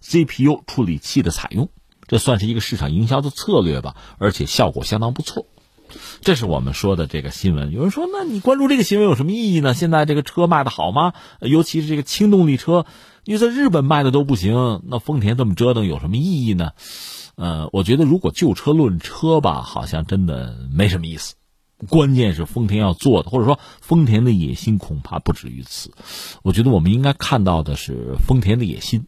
[0.03, 1.71] CPU 处理器的采用，
[2.07, 5.47] 这算是一个市场营销的策略吧，而且效果相当不错。
[6.21, 7.73] 这是我们说的这个新闻。
[7.73, 9.73] 有人说，那你关注这个新闻有什么意义呢？
[9.73, 11.15] 现在这个车卖的好吗？
[11.41, 12.85] 尤其是这个轻动力车。
[13.25, 16.73] 因为在日本卖的都不行，那丰田这么折腾有什么意义呢？
[17.37, 21.35] 呃，我觉得如果就车论车吧，好像真的没什么意思。
[21.89, 25.93] 关键是丰田要做的，或者说丰田的野心恐怕不止于此。
[26.43, 29.07] 我觉得我们应该看到的是丰田的野心。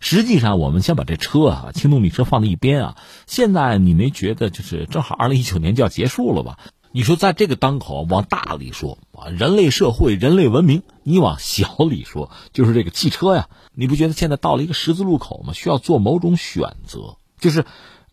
[0.00, 2.96] 实际上，我们先把这车啊，轻动力车放在一边啊。
[3.26, 6.58] 现在你没觉得就是正好二零一九年就要结束了吧？
[6.92, 8.98] 你说在这个当口，往大里说，
[9.36, 13.48] 人类社会、人类文明；你往小里说，就是这个汽车呀。
[13.72, 15.54] 你不觉得现在到了一个十字路口吗？
[15.54, 17.64] 需要做某种选择，就是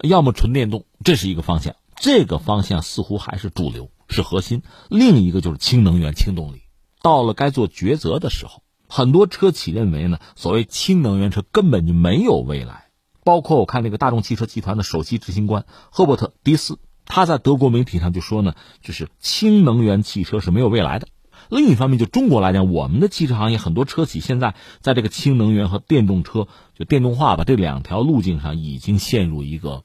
[0.01, 6.62] 要么纯电动，这是一个方向，这个方向似乎还是主流，是核心；另一个就是氢能源、氢动力。
[7.01, 12.86] 到了该做抉择的时候，很多车企认为呢，所谓氢能源车根本就没有未来。
[13.25, 16.79] 包括我看那个大众汽车集团的首席执行官赫伯特·迪斯。
[17.08, 21.08] 他在德国媒体上就说呢，就是氢能源汽车是没有未来的。
[21.49, 29.84] 另一方面，就中国来讲，我们的汽车行业很多车企现在在这个氢能源和电动车就电动化吧这两条路径上已经陷入一个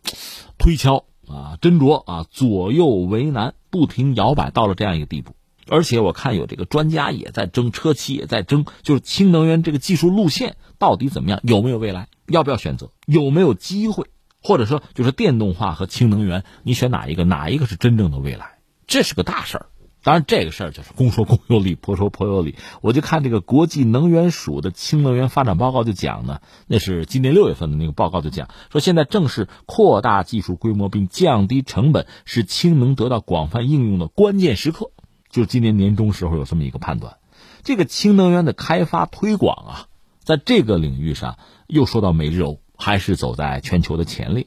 [0.58, 5.34] 推敲啊、斟酌啊、左右为难、不停摇摆到了这样一个地步。
[5.68, 14.06] 而且我看有这个专家也在争，车企也在争，就是氢能源这个技术路线到底怎么样，有没有未来，要不要选择，有没有机会。
[14.42, 17.24] 或者说，就是电动化和氢能源，你选哪一个？
[17.24, 18.58] 哪一个是真正的未来？
[18.86, 19.66] 这是个大事儿。
[20.02, 22.56] 当然，这个事儿就是公说公有理，婆说婆有理。
[22.80, 34.90] 我就看这个国际能源署的氢能源发展报告就讲呢，那是今年六月份的那个报告就讲说，现在正是扩大技术规模并降低成本，使氢能得到广泛应用的关键时刻。
[35.28, 37.18] 就今年年中时候有这么一个判断，
[37.62, 39.86] 这个氢能源的开发推广啊，
[40.24, 42.60] 在这个领域上又说到美日欧。
[42.82, 44.46] 还是走在全球的前列。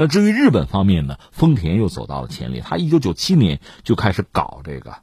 [0.00, 1.18] 那至于日本方面呢？
[1.30, 2.62] 丰田又走到了前列。
[2.62, 5.02] 他一九九七年就开始搞这个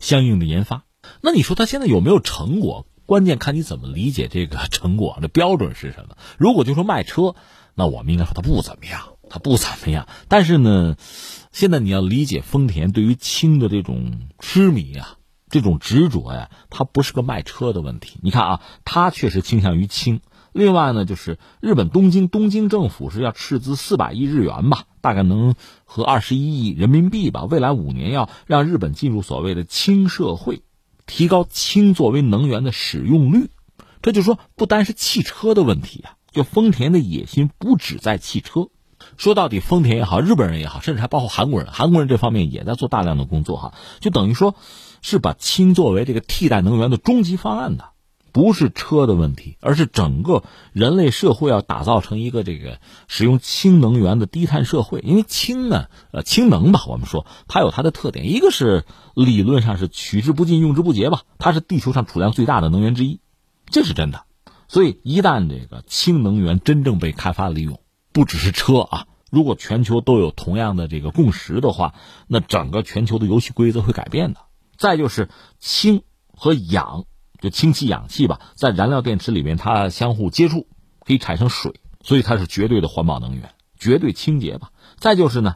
[0.00, 0.84] 相应的研发。
[1.20, 2.86] 那你说他现在有没有成果？
[3.04, 6.16] 关键看你怎么理解这个成果的标准是什么。
[6.38, 7.34] 如果就说卖车，
[7.74, 10.08] 那我们应该说它不怎么样，它不怎么样。
[10.28, 10.96] 但是呢，
[11.52, 15.18] 现在你要理解丰田对于氢的这种痴迷啊，
[15.50, 18.18] 这种执着呀，它不是个卖车的问题。
[18.22, 20.22] 你看啊，它确实倾向于氢。
[20.58, 25.54] 另外呢，就是日本东京东京政府是要斥资四百亿日元吧，大概能
[25.84, 27.44] 和二十一亿人民币吧。
[27.44, 30.62] 未来五年要让日本进入所谓的氢社会，
[31.06, 33.50] 提高氢作为能源的使用率。
[34.02, 38.66] 这就说不单是汽车的问题啊，就丰田的野心不止在汽车。
[39.16, 44.56] 说到底，丰田也好，日本人也好，甚至还包括韩国人，韩国人这方面也在做大量的工作哈，就等于说
[45.02, 47.90] 是把氢作为这个替代能源的终极方案的。
[48.32, 55.00] 不是车的问题，而是整个人类社会要打造成一个这个使用氢能源的低碳社会。
[55.00, 63.20] 因为氢呢，呃，氢能吧，我们说它有它的特点，一个是理论上是取之不尽、用之不竭吧，它是地球上储量最大的能源之一，
[63.66, 64.24] 这是真的。
[64.68, 67.80] 所以一旦这个氢能源真正被开发利用，
[68.12, 71.94] 不只是车啊，如果全球都有同样的这个共识的话，
[72.26, 74.40] 那整个全球的游戏规则会改变的。
[74.76, 77.04] 再就是氢和氧。
[77.40, 80.66] 就氢气、氧气吧，在燃料电池里面，它相互接触，
[81.00, 84.70] 可以产生水，所以它是绝对的环保能源，绝对清洁吧。
[84.96, 85.54] 再就是呢，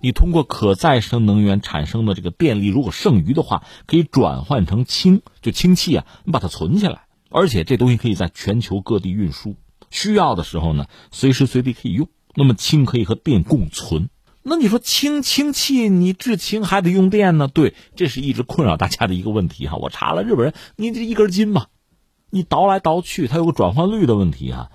[0.00, 9.56] 你通过可再生能源产生的这个电力，如果剩余的话，可以转换成氢，就氢气啊，你把它存起来，而且这东西可以在全球各地运输，
[9.90, 12.08] 需要的时候呢，随时随地可以用。
[12.34, 14.10] 那么氢可以和电共存。
[14.48, 17.48] 那你说氢氢气，你制氢还得用电呢？
[17.48, 19.76] 对，这是一直困扰大家的一个问题哈。
[19.76, 21.66] 我查了，日本人你这一根筋嘛，
[22.30, 24.70] 你倒来倒去，它有个转换率的问题哈。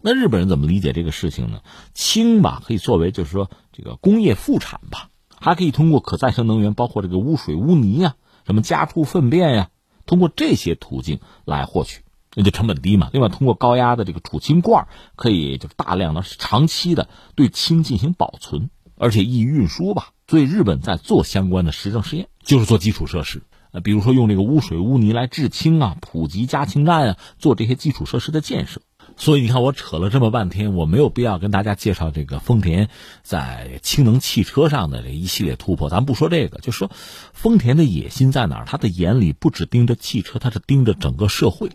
[0.00, 1.60] 那日本人怎么理解这个事情呢？
[1.92, 8.14] 氢吧可以作为就是说这个工业副产吧，还可以通过可再生能源，包括这个污水污泥呀，
[8.46, 9.68] 什么家畜粪便呀，
[10.06, 12.00] 通过这些途径来获取，
[12.34, 13.10] 那就成本低嘛。
[13.12, 18.70] 另外，通过高压的这个储氢罐，可以就大量的长期的对氢进行保存。
[19.00, 23.42] 而且易运输吧，所以日本在做相关的实证试验，就是做基础设施，
[23.72, 28.82] 呃，比如说用这个污水污泥来制氢啊，普及加氢站啊，做这些基础设施的建设。
[29.16, 32.90] 所以你看，我扯了这么半天，我没有必要跟大家介绍这个丰田
[33.22, 35.88] 在氢能汽车上的这一系列突破。
[35.88, 36.90] 咱不说这个，就说
[37.32, 38.64] 丰田的野心在哪儿？
[38.66, 41.70] 他的眼里不只盯着汽车，他是盯着整个社会，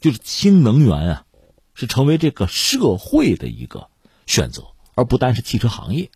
[0.00, 1.24] 就是氢能源啊，
[1.74, 3.88] 是成为这个社会的一个
[4.26, 6.10] 选择，而不单是汽车行业。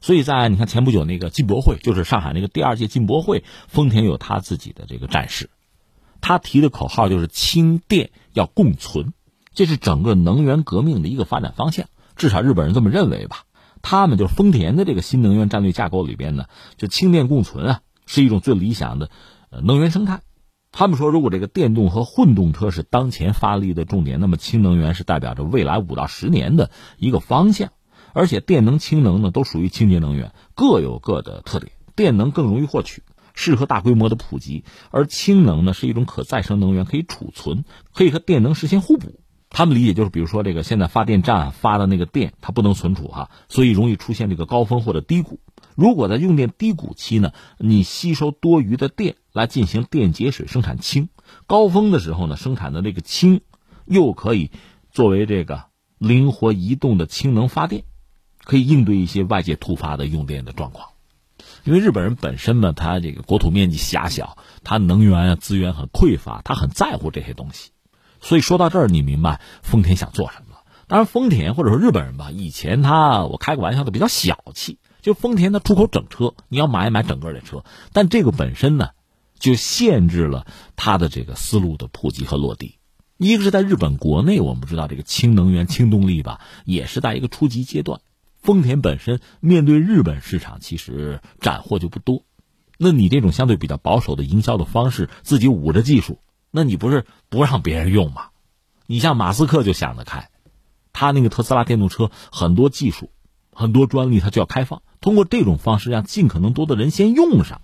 [0.00, 5.50] 所以在你看前不久那个进博会，就是上海那个第二届进博会，丰田有他自己的这个展示，
[6.20, 9.12] 他提的口号就是氢电要共存，
[9.54, 11.86] 这是整个能源革命的一个发展方向，
[12.16, 13.44] 至少日本人这么认为吧。
[13.80, 16.46] 他们就是丰田的这个新能源战略架构里边呢，
[16.76, 19.08] 就氢电共存啊，是一种最理想的
[19.50, 20.20] 呃能源生态。
[20.72, 27.70] 他们说，如果这个电动和混动车是当前发力的重点，那么氢能源是代表着未来五到十年的一个方向。
[28.18, 31.70] 而且电能、氢能呢，都属于清洁能源，各有各的特点。
[31.94, 37.64] 电能更容易获取，适合大规模的普及；而氢能呢，是一种可再生能源，可以储存，
[37.94, 39.20] 可以和电能实现互补。
[39.50, 45.38] 他们理解就是，比如说这个现在发电站发的那个电，它不能存储哈，所以容易出现这个高峰或者低谷。
[45.76, 51.08] 如果在用电低谷期呢，你吸收多余的电来进行电解水生产氢，
[51.46, 53.42] 高峰的时候呢，生产的这个氢
[53.86, 54.50] 又可以
[54.90, 55.66] 作为这个
[55.98, 57.84] 灵活移动的氢能发电。
[58.48, 60.88] 可以应对一些外界突发的用电的状况，
[61.64, 67.72] 因为日本人本身呢，他这个国土面积狭小，他能源啊资源很匮乏，他很在乎这些东西。
[68.22, 70.56] 所以说到这儿，你明白丰田想做什么？
[70.86, 78.92] 当然，丰田或者说日本人吧，以前他我开个玩笑的比较小气，就丰田的出口整车，你要买买整个的车，但这个本身呢，
[79.38, 82.78] 就限制了他的这个思路的普及和落地。
[83.18, 88.00] 一个是在日本国内，我们知道这个氢能源、氢动力吧，也是在一个初级阶段。
[88.40, 92.22] 丰田本身面对日本市场，其实斩获就不多。
[92.78, 96.20] 那你这种相对比较保守的营销的方式，自己捂着技术，
[96.50, 98.28] 那你不是不让别人用吗？
[98.86, 100.30] 你像马斯克就想得开，
[100.92, 103.10] 他那个特斯拉电动车很多技术、
[103.52, 107.60] 很多专利，他就要开放，通过这种方式让尽可能多的人先用上。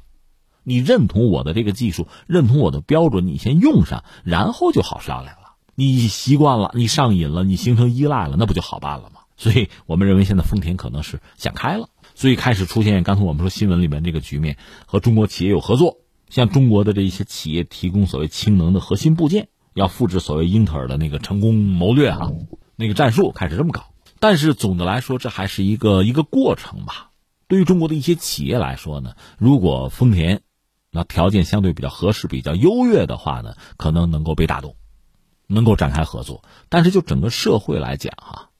[0.64, 5.54] 你认同我的这个技术，认同我的标准，你先用上，然后就好商量了。
[5.74, 9.13] 你习惯了，你上瘾了，你形成依赖了，那不就好办了吗？
[9.36, 14.56] 所以我们认为，现在丰田可能是想开了，所以开始出现刚才我们说新闻里面这个局面，
[14.86, 22.32] 和中国企业有合作，向中国的这一些企业提供所谓氢能的核心部件，要复制所谓英特尔的那个成功谋略哈，
[22.76, 23.86] 那个战术开始这么搞。
[24.20, 27.10] 但是总的来说，这还是一个一个过程吧。
[27.48, 30.42] 对于中国的一些企业来说呢，如果丰田
[30.90, 34.76] 那条件相对比较合适、比较优越的话呢，可能能够被打动，
[35.48, 36.44] 能够展开合作。
[36.68, 38.50] 但是就整个社会来讲哈。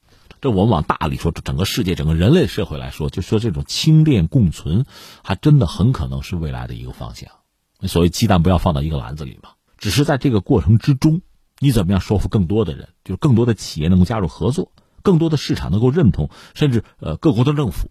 [0.45, 4.85] 这我们往大里说，整个世界、整个人类社会来说，就说这种氢电共存，
[5.23, 7.31] 还真的很可能是未来的一个方向。
[7.89, 11.23] 所谓鸡蛋不要放到一个篮子里嘛，只是在这个过程之中，
[11.61, 14.71] 你怎么样说服更多的人，就是更多的企业能够加入合作，
[15.01, 17.91] 更多的市场能够认同，甚至呃各国的政府，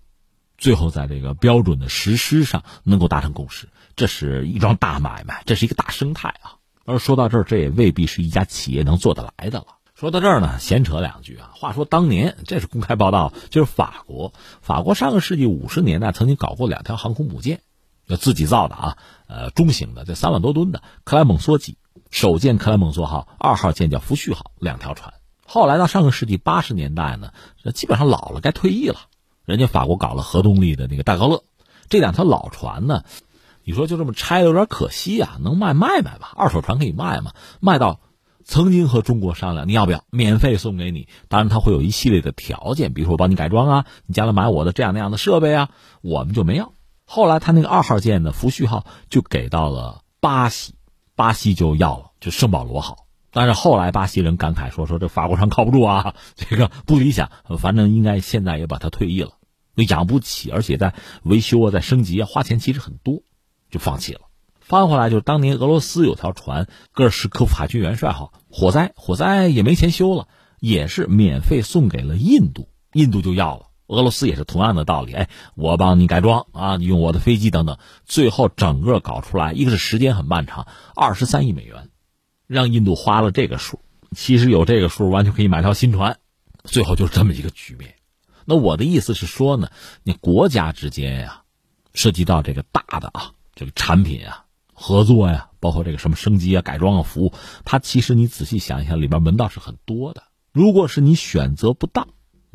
[0.60, 6.62] 最后在这个标准的实施上能够达成共识，这是一桩大买卖，这是一个大生态啊。
[6.86, 9.66] 而说到这儿，这也未必是一家企业能做得来的了。
[10.04, 11.52] 说到这儿呢，闲扯两句啊。
[11.54, 17.62] 话说当年，这是公开报道，就是法国，法国上个世纪五十年代曾经搞过两条航空母舰，
[18.08, 18.98] 要自己造的啊，
[19.28, 21.78] 呃，中型的，这三万多吨的克莱蒙梭级，
[22.12, 25.14] 首舰克莱蒙梭号，二号舰叫福煦号，两条船。
[25.46, 27.32] 后来到上个世纪八十年代呢，
[27.74, 28.98] 基本上老了，该退役了。
[29.46, 31.46] 人家法国搞了核动力的那个戴高乐，
[31.88, 33.04] 这两条老船呢，
[33.64, 37.32] 你说就这么拆有点可惜啊，能卖卖卖吧，二手船可以卖嘛，
[37.62, 38.02] 卖到
[38.46, 41.08] 曾经和中国商量，你要不要免费送给你？
[41.28, 45.70] 当然他会有一系列的条件，比如说我帮你改装啊，你将来买我的这样那样的设备啊，
[46.02, 46.74] 我们就没要。
[47.06, 50.76] 后来他那个二号舰的福煦号就给到了巴西，
[51.16, 53.08] 巴西就要了，就圣保罗号。
[53.32, 57.32] 但是后来巴西人感慨说：“说这法国船靠不住啊， 这个不理想。
[57.58, 59.32] 反正应该现在也把它退役了，
[59.90, 63.24] 养不起，而且在维修啊、在升级啊，花钱其实很多，
[63.72, 64.22] 就放弃了。
[64.64, 70.28] 翻回来就是当年俄罗斯有条船戈尔什科夫海军元帅号火灾，火灾也没钱修了，
[70.60, 73.68] 也是免费送给了印度，印度就要了。
[73.88, 81.90] 俄罗斯也是同样的道理，哎，我帮你改装啊，用我的飞机等等，最后整个搞出来，一个是时间很漫长，二十三亿美元。”
[82.48, 83.80] 让印度花了这个数，
[84.16, 86.18] 其实有这个数完全可以买条新船，
[86.64, 87.96] 最后就是这么一个局面。
[88.46, 89.70] 那我的意思是说呢，
[90.04, 91.44] 你国家之间呀，
[91.94, 94.43] 涉及到这个大的啊，这个产品啊，
[94.74, 100.24] 合作呀，包括这个什么升级啊、改装啊、服务，它其实你仔细想一想，里边门道是很多的。
[100.52, 102.08] 如果是你选择不当，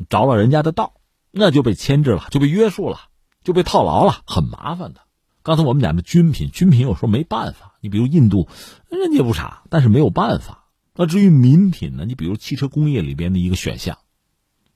[0.09, 0.93] 着了人家的道，
[1.31, 2.99] 那就被牵制了，就被约束了，
[3.43, 5.01] 就被套牢了，很麻烦的。
[5.41, 7.77] 刚才我们讲的军品，军品有时候没办法。
[7.81, 8.47] 你比如印度，
[8.89, 10.65] 人家不傻，但是没有办法。
[10.95, 12.03] 那至于民品呢？
[12.05, 13.99] 你比如汽车工业里边的一个选项，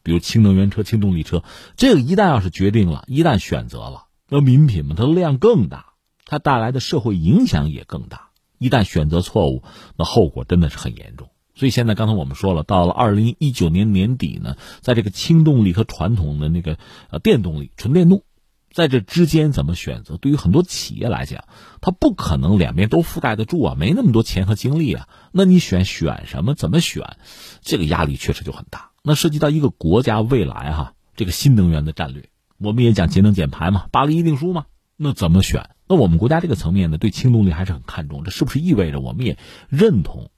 [0.03, 1.43] 比如氢能源车、氢动力车，
[1.75, 5.92] 这个一旦要是决定了，一旦选择了，那民品嘛，它的量更大，
[6.25, 8.29] 它带来的社会影响也更大。
[8.57, 9.63] 一旦选择错误，
[9.97, 11.29] 那后果真的是很严重。
[11.55, 16.77] 所以现在刚才我们说了，到了二零一九年年底呢，在这个氢动力和传统的那个
[17.09, 18.23] 呃电动力、纯电动。
[18.71, 20.17] 在这之间怎么选择？
[20.17, 21.43] 对于很多企业来讲，
[21.79, 25.07] 它不可能两边都覆盖得住啊，没那么多钱和精力啊。
[25.31, 26.55] 那你选选什么？
[26.55, 27.17] 怎么选？
[27.61, 28.89] 这个压力确实就很大。
[29.03, 34.65] 那涉及到一个国家未来哈，这个新能源的战略，我们也讲节能减排嘛，巴黎议定书嘛。
[34.95, 35.69] 那怎么选？
[35.87, 38.23] 那我们国家这个层面呢，对氢动力还是很看重。
[38.23, 39.37] 这是不是意味着我们也
[39.69, 40.29] 认同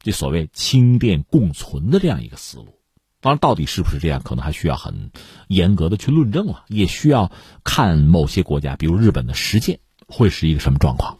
[0.00, 2.78] 这所谓氢电共存的这样一个思路？
[3.20, 5.12] 当然，到底是不是这样，可能还需要很
[5.48, 7.30] 严格的去论证了，也需要
[7.62, 11.18] 看某些国家，比如日本的实践会是一个什么状况。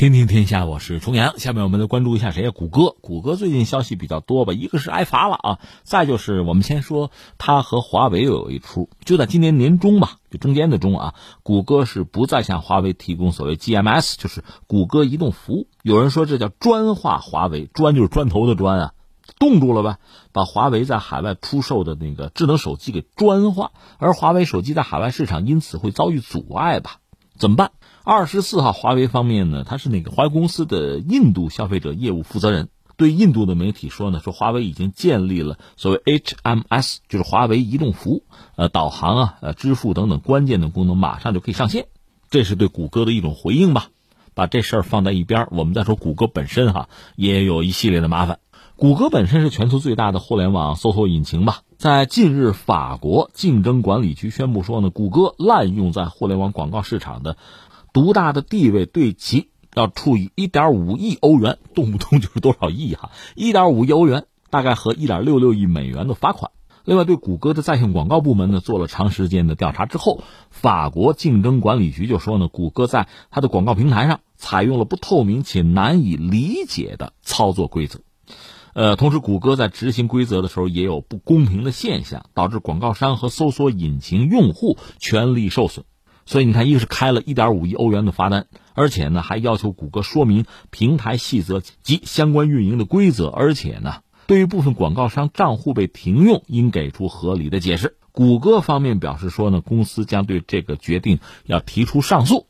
[0.00, 1.38] 听听天下，我是重阳。
[1.38, 2.50] 下面我们来关注一下谁呀？
[2.50, 2.96] 谷歌。
[3.02, 4.54] 谷歌最近消息比较多吧？
[4.54, 8.88] 一个是挨罚了啊，再就是我们先说它和华为又有一出。
[9.04, 15.66] 就在今年年中吧，就中间的中啊，谷歌是不再向华为提供所谓 GMS，就是谷歌移动服务。
[15.82, 18.94] 有人说这叫专化华为，专就是砖头的砖啊，
[19.38, 19.98] 冻住了吧，
[20.32, 27.00] 把华为在海外出售的那个智能手机给专化，而华为手机在海外市场因此会遭遇阻碍吧？
[27.36, 27.72] 怎么办？
[28.02, 38.24] 二十四号，华为方面呢，他是那个华为公司的印度消费者业务负责人，对印度的媒体说呢，说华为已经建立了所谓 HMS，就是华为移动服务，
[38.56, 41.88] 呃，导航啊、呃，支付等等关键的功能马上就可以上线，
[42.30, 43.88] 这是对谷歌的一种回应吧。
[44.32, 48.38] 把这事儿放在一边，我们再说谷歌本身哈，也有一系列的麻烦。
[48.76, 57.36] 谷歌本身是全球最大的互联网搜索引擎吧，在近日，法国竞争管理局宣布说呢，谷歌滥用在互联网广告市场的。
[57.92, 66.50] 独大的地位对其要处以一点五亿欧元，动不动就是多少亿哈， 一点五亿欧元，大概和一点六六亿美元的罚款。
[66.84, 78.00] 另外，对谷歌的在线广告部门呢做了长时间的调查之后，法国竞争管理局就说呢，谷歌在它的广告平台上采用了不透明且难以理解的操作规则。
[78.72, 85.84] 呃，同时，谷歌在执行规则的时候也有不公平的现象，导致广告商和搜索引擎用户权利受损。
[86.30, 97.96] 所以你看，一个是开了一点五亿欧元的罚单，而且呢还要求谷歌说明平台细则及相关运营的规则，而且呢对于部分广告商账户被停用，应给出合理的解释。
[98.12, 102.46] 谷歌方面表示说呢，公司将对这个决定要提出上诉。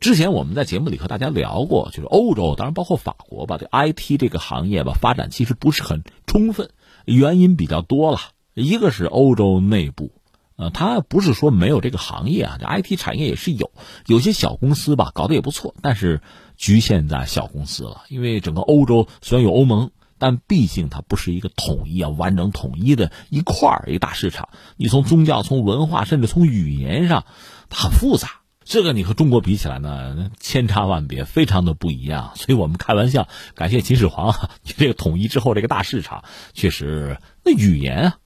[0.00, 6.70] 之前我们在节目里和大家聊过，就是欧洲，当然包括法国吧，这 IT 这个行业吧发展其实不是很充分，
[7.04, 8.18] 原因比较多了，
[8.54, 10.10] 一个是欧洲内部。
[10.56, 13.70] 呃，它不是说没有这个行业啊，这 IT 产业也是有，
[14.06, 16.20] 有些小公司吧搞得也不错，但是
[16.56, 18.02] 局限在小公司了。
[18.08, 24.50] 因为整个欧洲虽然有欧盟，但毕竟它不是一个统一啊、完整统一的一块儿一个大市场。
[24.76, 27.24] 你从宗教、从文化，甚至从语言上，
[27.70, 32.32] 它很复杂，这个你和中国比起来呢，千差万别，非常的不一样。
[32.36, 36.22] 所以我们开玩笑，感谢秦始皇，这个统一之后这个大市场，
[36.52, 38.16] 确实那语言啊、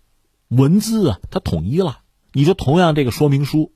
[0.48, 2.00] 文字啊，它统一了。
[2.36, 3.72] 你说同样这个说明书，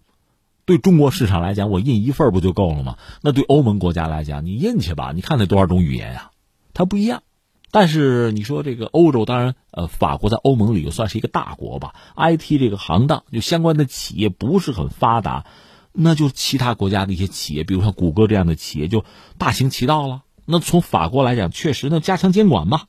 [0.66, 2.98] 对中国市场来讲，我印一份不就够了吗？
[3.22, 6.32] 那对欧盟国家来讲，你印去吧，你看那多少种语言呀，
[6.74, 7.22] 它不一样。
[7.70, 15.46] 但是你说这个欧洲，当然，呃，法国在欧盟里又算是一个大国吧，IT 这个行当就相关的企业不是很发达。
[15.92, 19.06] 那就其他国家的一些企业，比如说谷歌这样的企业就
[19.38, 20.20] 大行其道了。
[20.44, 22.82] 那从法国来讲，确实呢加强监管嘛。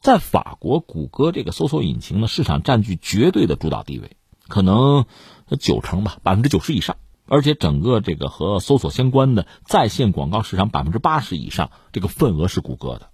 [0.00, 4.12] 在法国，谷歌这个搜索引擎呢市场占据绝对的主导地位，
[4.48, 5.04] 可能
[5.60, 6.96] 九成吧，百分之九十以上。
[7.26, 13.10] 而且整个这个和搜索相关的在线广告市场百分之八十以上，这个份额是谷歌的。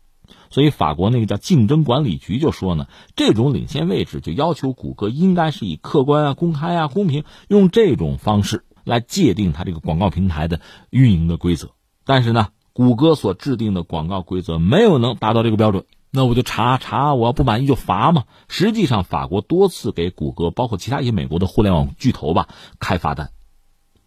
[0.51, 8.65] 所以法国那个叫竞争管理局就说呢，这种领先位置就要求谷歌应该是以客观啊、公开啊、公平，用这种方式。
[8.85, 10.61] 来界定它这个广告平台的
[10.91, 11.71] 运营的规则，
[12.05, 15.87] 但是呢，谷歌所制定的广告规则没有能达到这个标准，
[16.17, 18.23] 那我就查查，我要不满意就罚嘛。
[18.47, 22.47] 实际上，法国多次给谷歌，包括其他一些美国的互联网巨头吧
[22.79, 23.31] 开罚单。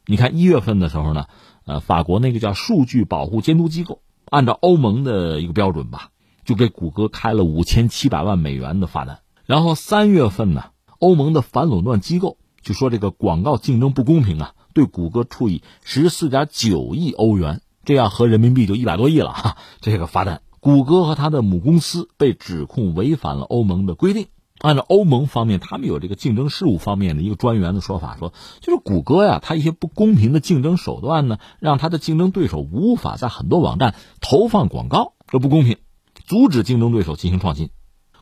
[0.05, 1.25] 你看一月份的时候呢，
[1.65, 6.11] 呃，法国那个叫数据保护监督机构，按照欧盟的一个标准吧，
[6.45, 9.19] 就给谷歌开了五千七百万美元的罚单。
[9.45, 10.67] 然后三月份呢，
[10.99, 14.53] 欧盟的反垄断机构就说这个广告竞争不公平啊。
[14.73, 19.57] 对谷歌处以十四点九亿欧元，这样合人民币就一百多亿了哈。
[19.81, 24.27] 这个罚单，谷歌和他的母公司被指控违反了欧盟的规定。
[24.59, 35.77] 按照欧盟方面，他们有这个竞争事务方面的一个专员的说法，说就是谷歌呀，它一些不公平的竞争手段呢，让它的竞争对手无法在很多网站投放广告，这不公平，
[36.25, 37.69] 阻止竞争对手进行创新。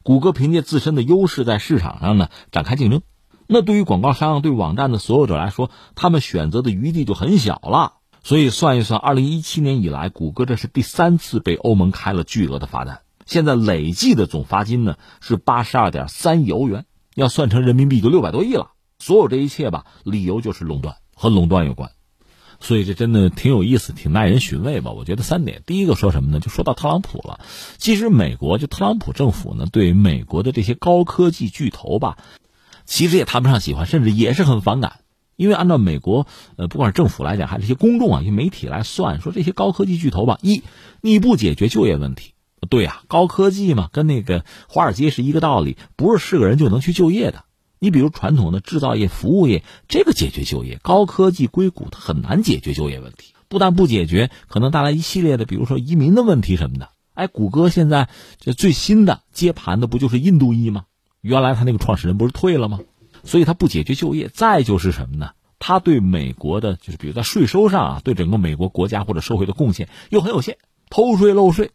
[0.03, 3.01] 谷歌凭借自身的优势在市场上呢展开竞争。
[3.47, 7.93] 那对于广告商、对网站的所有者来说，他们选择的余地就很小了。
[8.25, 18.71] 所以算一算，二零一七年以来，谷歌这是第三次被欧盟开了巨额的罚单，现在累计的总罚金呢是八十二点三亿欧元，要算成人民币就六百多亿了。
[18.97, 21.91] 所有这一切吧，理由就是垄断，和垄断有关。
[22.59, 24.89] 所以这真的挺有意思，挺耐人寻味吧？
[24.89, 26.39] 我觉得三点，第一个说什么呢？
[26.39, 27.41] 就说到特朗普了。
[27.77, 32.17] 其实美国就特朗普政府呢，对美国的这些高科技巨头吧。
[32.85, 35.01] 其实也谈不上喜欢，甚至也是很反感，
[35.35, 40.63] 因为按照美国呃，不管是政府来讲，还是一些公众啊、一些媒体来算，说这些高科技巨头吧，一
[41.01, 42.33] 你不解决就业问题，
[42.69, 47.43] 对呀，高科技嘛，跟那个华尔街是一个道理，不是是个人就能去就业的。
[47.79, 56.89] 你比如传统的制造业、服务业，这个解决就业，高科技硅谷它很难解决就业问题，不但不解决，可能带来一系列的，比如说移民的问题什么的。
[57.13, 58.09] 哎，谷歌现在
[58.39, 60.85] 这最新的接盘的不就是印度裔吗？
[61.21, 62.79] 原来他那个创始人不是退了吗？
[63.25, 64.29] 所以他不解决就业。
[64.29, 65.31] 再就是什么呢？
[65.59, 70.57] 他对美国的，就是比如在税收上啊，对整个美国国家或者社会的贡献又很有限，
[70.89, 71.71] 偷税漏税。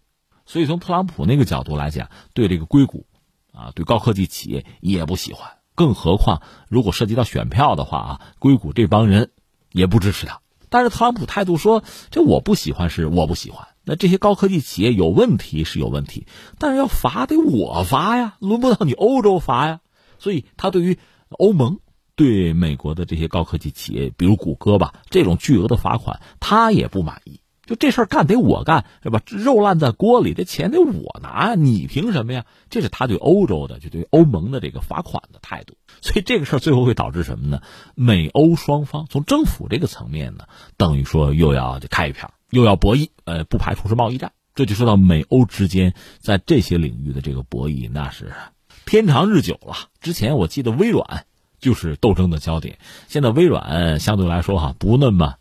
[0.47, 3.07] 所以从特朗普那个角度来讲，对这个硅谷，
[3.53, 5.51] 啊，对高科技企业也不喜欢。
[5.75, 9.31] 更何况如果涉及到选票的话啊，硅谷这帮人
[9.73, 10.41] 也不支持他。
[10.69, 11.83] 但是特朗普态度说
[12.13, 16.27] ：“这我不喜欢，是我不喜欢。”那这些高科技企业有问题是有问题，
[16.59, 19.81] 但是要罚得我罚呀，轮不到你欧洲罚呀。
[20.19, 20.99] 所以他对于
[21.31, 21.79] 欧盟
[22.17, 27.41] 对美国的这些高科技企业，比如谷歌吧，这种巨额的罚款，他也不满意。
[27.65, 29.23] 就这事儿干得我干是吧？
[29.27, 32.45] 肉烂在锅里，这钱得我拿，你凭什么呀？
[32.69, 35.77] 这是他对欧洲的，就对欧盟的这个罚款的态度。
[36.01, 37.63] 所以这个事儿最后会导致什么呢？
[37.95, 44.33] 美欧双方从政府这个层面呢，等于说又要开一片，又要博弈，呃，不排除是贸易战。
[44.57, 48.33] 这就说到美欧之间在这些领域的这个博弈，那是
[48.91, 49.77] 天长日久了。
[50.01, 51.25] 之前我记得微软
[51.61, 55.37] 就是斗争的焦点，现在微软相对来说哈不那么。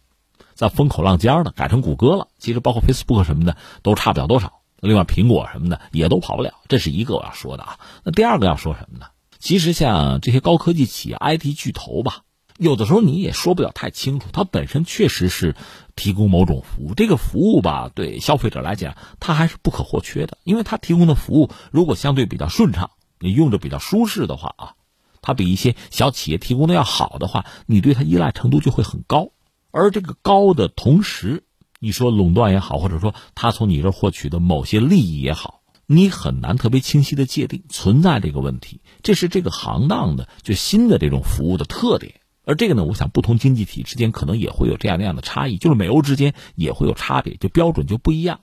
[0.53, 4.61] 在风口浪尖了改成谷歌了，其实包括 Facebook 什么的都差不了多少。
[4.81, 7.79] 另外苹果什么的也都跑不了，这是一个我要说的啊。
[8.03, 9.07] 那第二个要说什么呢？
[9.39, 12.17] 其实像这些高科技企业、IT 巨头吧，
[12.59, 15.55] 有的时候你也说不了太清楚，它本身确实是
[15.95, 20.37] 提供某种服务，这个服务吧，对消费者来讲，它还是不可或缺的。
[20.43, 24.73] 因为它提供的服务如果相对比较顺畅，你用着比较舒适的话啊，
[25.21, 29.31] 它比一些小企业提供的要好的话，你对它依赖程度就会很高。
[29.71, 31.43] 而这个高的同时，
[31.79, 38.81] 你说垄断也好，或者说他从你这获取的某些利益也好，你很难特别清晰的界定存在这个问题。
[39.03, 42.15] 这是这个行当的就新的这种服务的特点。
[42.45, 48.39] 而这个呢，我想不同经济体之间可能也会有这样那样的差异，就是美欧之间也会有差别，就标准就不一样。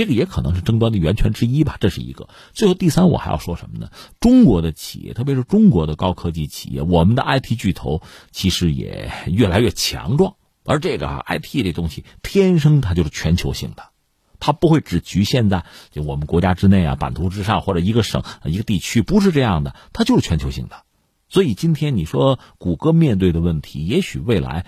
[0.00, 1.76] 这个也可能是争端的源泉之一吧。
[1.78, 2.30] 这是一个。
[2.54, 3.90] 最后第三，我还要说什么呢？
[4.18, 10.36] 中国的企业，特别是中国的高科技企业，我们的 IT 巨头，其实也越来越强壮。
[10.64, 13.90] 而这个 IT 这东西天生它就是全球性的，
[14.38, 20.84] 它不会只局限在就我们国家之内啊、版图之上或者一个省、一个地区，不是这样的，它就是全球性的。
[21.28, 24.64] 所以今天你说谷歌面对的问题，也许未来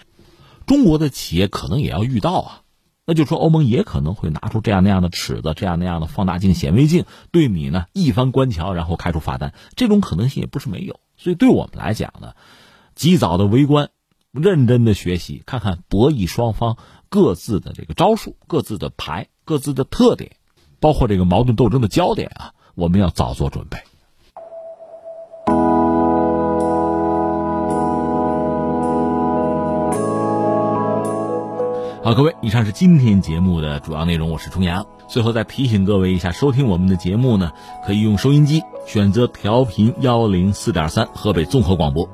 [0.66, 2.61] 中国的企业可能也要遇到啊。
[3.04, 11.00] 那就说欧盟也可能会拿出这样那样的尺子，这样那样的放大镜、显微镜，对你呢一番观瞧，然后开出罚单，这种可能性也不是没有。
[11.16, 12.34] 所以对我们来讲呢，
[12.94, 13.90] 及早的围观，
[14.30, 16.76] 认真的学习，看看博弈双方
[17.08, 20.36] 各自的这个招数、各自的牌、各自的特点，
[20.78, 23.78] 包括这个矛盾斗争的焦点啊，我们要早做准备。
[32.04, 34.28] 好，各位，以上是今天节目的主要内容。
[34.28, 34.84] 我是重阳。
[35.08, 37.52] 最后再提醒各位一下，收听我们的节目呢，
[37.86, 42.10] 可以用收音机选择调频幺零四点三河北综合广播，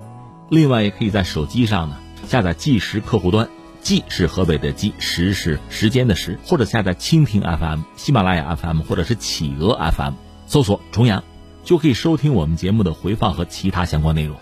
[0.51, 3.49] 另外也可以在手机上呢下载计时客户端，
[3.80, 10.12] 计是河北的计，时是时间的时，或者下载蜻蜓 FM、喜马拉雅 FM 或者是企鹅 FM，
[10.47, 11.24] 搜索重阳，
[11.64, 14.36] 就可以收听我们节目的回放和其他相关内容。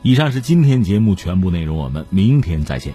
[0.00, 2.94] 以上是今天节目全部内容，我们明天再见。